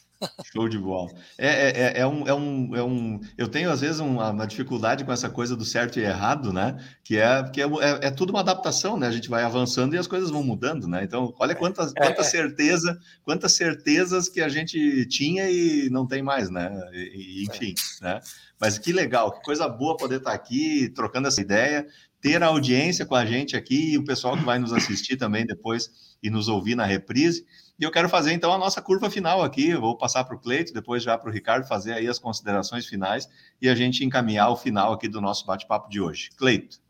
[0.51, 1.09] Show de bola.
[1.37, 3.19] É, é, é, é, um, é, um, é um.
[3.37, 6.77] Eu tenho, às vezes, uma, uma, dificuldade com essa coisa do certo e errado, né?
[7.03, 9.07] Que é que é, é, é, tudo uma adaptação, né?
[9.07, 11.03] A gente vai avançando e as coisas vão mudando, né?
[11.03, 16.21] Então, olha quantas, é, quanta certeza, quantas certezas que a gente tinha e não tem
[16.21, 16.71] mais, né?
[16.93, 18.19] E, enfim, né?
[18.59, 21.85] Mas que legal, que coisa boa poder estar aqui trocando essa ideia,
[22.21, 25.45] ter a audiência com a gente aqui e o pessoal que vai nos assistir também
[25.45, 27.45] depois e nos ouvir na reprise.
[27.79, 29.71] E eu quero fazer então a nossa curva final aqui.
[29.71, 32.85] Eu vou passar para o Cleito, depois já para o Ricardo fazer aí as considerações
[32.85, 33.27] finais
[33.61, 36.29] e a gente encaminhar o final aqui do nosso bate-papo de hoje.
[36.37, 36.81] Cleito.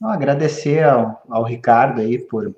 [0.00, 2.54] Agradecer ao, ao Ricardo aí por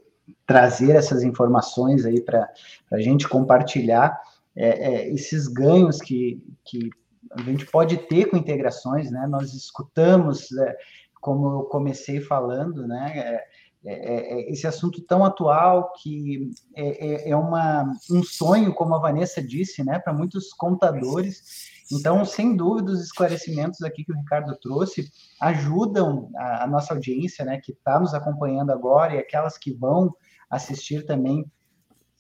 [0.47, 2.49] trazer essas informações aí para
[2.93, 4.21] a gente compartilhar
[4.55, 6.91] é, é, esses ganhos que, que
[7.31, 9.27] a gente pode ter com integrações, né?
[9.29, 10.77] Nós escutamos, é,
[11.21, 13.41] como eu comecei falando, né?
[13.85, 18.95] É, é, é, esse assunto tão atual que é, é, é, uma, um sonho, como
[18.95, 21.71] a Vanessa disse, né, para muitos contadores.
[21.91, 25.11] Então, sem dúvida, os esclarecimentos aqui que o Ricardo trouxe
[25.41, 30.15] ajudam a, a nossa audiência, né, que está nos acompanhando agora e aquelas que vão
[30.51, 31.51] assistir também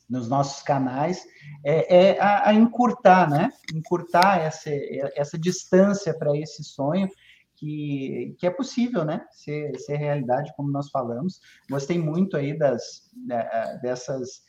[0.08, 1.24] nos nossos canais,
[1.64, 4.70] é, é a, a, encurtar, né, encurtar essa,
[5.14, 7.08] essa distância para esse sonho
[7.61, 11.40] que, que é possível, né, ser, ser realidade, como nós falamos.
[11.70, 13.11] Gostei muito aí das,
[13.82, 14.42] dessas,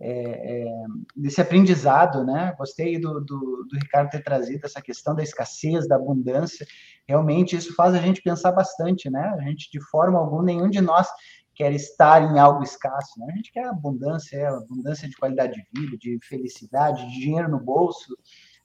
[0.00, 5.22] é, é, desse aprendizado, né, gostei do, do, do, Ricardo ter trazido essa questão da
[5.22, 6.66] escassez, da abundância,
[7.06, 10.80] realmente isso faz a gente pensar bastante, né, a gente de forma alguma, nenhum de
[10.80, 11.06] nós
[11.54, 13.28] quer estar em algo escasso, né?
[13.30, 18.14] A gente quer abundância, abundância de qualidade de vida, de felicidade, de dinheiro no bolso,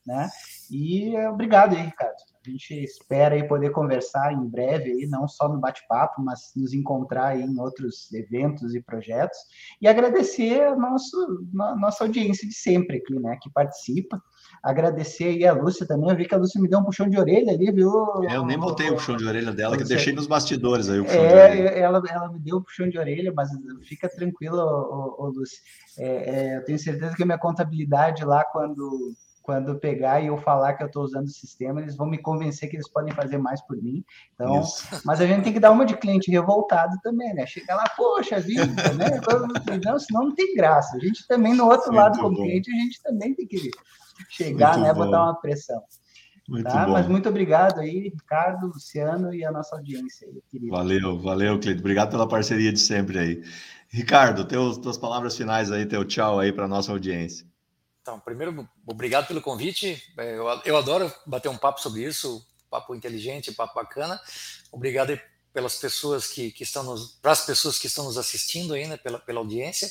[0.06, 0.30] né?
[0.70, 2.31] E obrigado aí, Ricardo.
[2.46, 6.74] A gente espera aí poder conversar em breve aí, não só no bate-papo, mas nos
[6.74, 9.38] encontrar em outros eventos e projetos.
[9.80, 14.20] E agradecer a nosso, nossa audiência de sempre aqui, né, que participa.
[14.64, 16.10] Agradecer aí a Lúcia também.
[16.10, 17.92] Eu vi que a Lúcia me deu um puxão de orelha ali, viu?
[18.28, 21.00] É, eu nem botei o puxão de orelha dela, que eu deixei nos bastidores aí
[21.00, 21.70] o puxão é, de orelha.
[21.70, 23.50] Ela, ela me deu o puxão de orelha, mas
[23.84, 25.60] fica tranquila, ô, ô, ô Lúcia.
[26.00, 30.38] É, é, eu tenho certeza que a minha contabilidade lá, quando quando pegar e eu
[30.38, 33.38] falar que eu estou usando o sistema, eles vão me convencer que eles podem fazer
[33.38, 34.04] mais por mim.
[34.34, 34.88] Então, Isso.
[35.04, 37.46] mas a gente tem que dar uma de cliente revoltado também, né?
[37.46, 39.20] Chega lá, poxa vida, né?
[39.86, 40.96] Não, senão não tem graça.
[40.96, 42.44] A gente também, no outro Muito lado, como bom.
[42.44, 43.72] cliente, a gente também tem que
[44.30, 44.94] chegar, Muito né?
[44.94, 45.06] Bom.
[45.06, 45.82] Botar uma pressão.
[46.48, 46.86] Muito tá?
[46.86, 46.94] Bom.
[46.94, 50.72] Mas muito obrigado aí, Ricardo, Luciano e a nossa audiência aí, querido.
[50.72, 51.80] Valeu, valeu, Cleiton.
[51.80, 53.44] Obrigado pela parceria de sempre aí.
[53.90, 57.51] Ricardo, teus, tuas palavras finais aí, teu tchau aí para nossa audiência.
[58.12, 60.04] Então, primeiro, obrigado pelo convite.
[60.18, 64.20] É, eu, eu adoro bater um papo sobre isso, papo inteligente, papo bacana.
[64.70, 65.18] Obrigado
[65.54, 68.98] pelas pessoas que, que estão nos, para as pessoas que estão nos assistindo aí, né,
[68.98, 69.90] pela, pela audiência.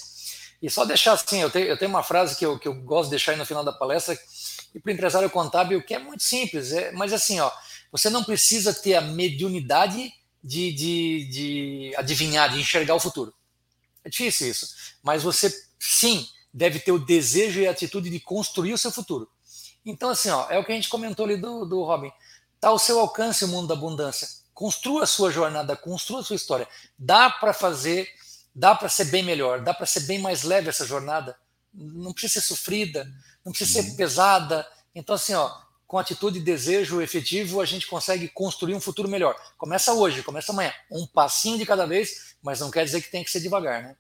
[0.61, 3.05] E só deixar assim, eu tenho, eu tenho uma frase que eu, que eu gosto
[3.05, 4.19] de deixar aí no final da palestra,
[4.75, 7.51] e para o empresário contábil, que é muito simples, é, mas assim, ó,
[7.91, 10.13] você não precisa ter a mediunidade
[10.45, 13.33] de, de, de adivinhar, de enxergar o futuro.
[14.05, 14.69] É difícil isso,
[15.03, 19.29] mas você sim deve ter o desejo e a atitude de construir o seu futuro.
[19.85, 22.13] Então, assim, ó, é o que a gente comentou ali do, do Robin.
[22.55, 24.29] Está ao seu alcance o mundo da abundância.
[24.53, 26.69] Construa a sua jornada, construa a sua história.
[26.99, 28.09] Dá para fazer
[28.55, 31.37] dá para ser bem melhor, dá para ser bem mais leve essa jornada.
[31.73, 33.11] Não precisa ser sofrida,
[33.45, 33.97] não precisa ser uhum.
[33.97, 34.67] pesada.
[34.95, 35.51] Então, assim, ó,
[35.87, 39.37] com atitude e desejo efetivo, a gente consegue construir um futuro melhor.
[39.57, 40.73] Começa hoje, começa amanhã.
[40.91, 43.97] Um passinho de cada vez, mas não quer dizer que tem que ser devagar, né?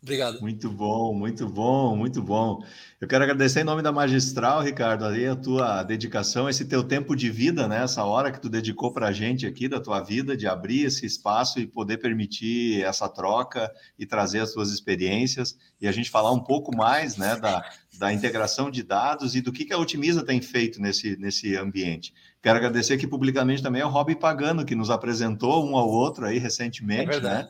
[0.00, 0.40] Obrigado.
[0.40, 2.64] Muito bom, muito bom, muito bom.
[3.00, 7.16] Eu quero agradecer em nome da Magistral, Ricardo, ali a tua dedicação, esse teu tempo
[7.16, 7.82] de vida, né?
[7.82, 11.04] Essa hora que tu dedicou para a gente aqui da tua vida, de abrir esse
[11.04, 16.30] espaço e poder permitir essa troca e trazer as tuas experiências e a gente falar
[16.30, 17.68] um pouco mais, né, da,
[17.98, 22.14] da integração de dados e do que, que a Otimiza tem feito nesse, nesse ambiente.
[22.40, 26.38] Quero agradecer aqui publicamente também ao Robin Pagano, que nos apresentou um ao outro aí
[26.38, 27.48] recentemente, é né?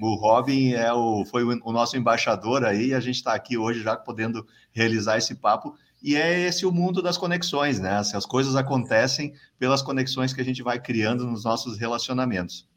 [0.00, 3.82] O Robin é o, foi o, nosso embaixador aí, e a gente está aqui hoje
[3.82, 5.74] já podendo realizar esse papo.
[6.00, 7.96] E é esse o mundo das conexões, né?
[7.96, 12.68] As coisas acontecem pelas conexões que a gente vai criando nos nossos relacionamentos.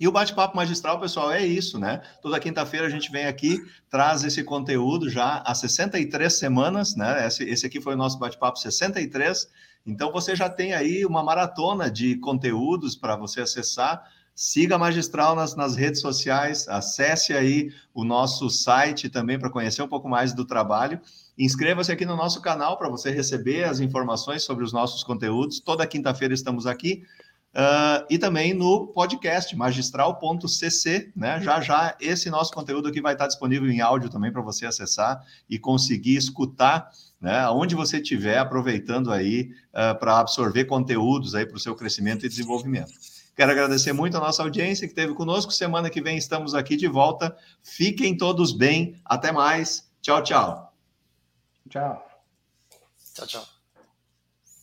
[0.00, 2.02] E o bate-papo magistral, pessoal, é isso, né?
[2.22, 3.58] Toda quinta-feira a gente vem aqui,
[3.90, 7.26] traz esse conteúdo já há 63 semanas, né?
[7.26, 9.48] Esse, esse aqui foi o nosso bate-papo 63.
[9.88, 14.06] Então você já tem aí uma maratona de conteúdos para você acessar.
[14.34, 19.82] Siga a Magistral nas, nas redes sociais, acesse aí o nosso site também para conhecer
[19.82, 21.00] um pouco mais do trabalho.
[21.38, 25.58] Inscreva-se aqui no nosso canal para você receber as informações sobre os nossos conteúdos.
[25.58, 27.02] Toda quinta-feira estamos aqui.
[27.54, 31.40] Uh, e também no podcast magistral.cc, né?
[31.40, 35.24] Já já esse nosso conteúdo aqui vai estar disponível em áudio também para você acessar
[35.48, 36.90] e conseguir escutar
[37.20, 37.48] né?
[37.48, 42.28] Onde você estiver aproveitando aí uh, para absorver conteúdos aí para o seu crescimento e
[42.28, 42.92] desenvolvimento.
[43.34, 45.52] Quero agradecer muito a nossa audiência que esteve conosco.
[45.52, 47.36] Semana que vem estamos aqui de volta.
[47.62, 49.00] Fiquem todos bem.
[49.04, 49.88] Até mais.
[50.02, 50.72] Tchau, tchau.
[51.68, 52.04] Tchau.
[53.14, 53.57] Tchau, tchau.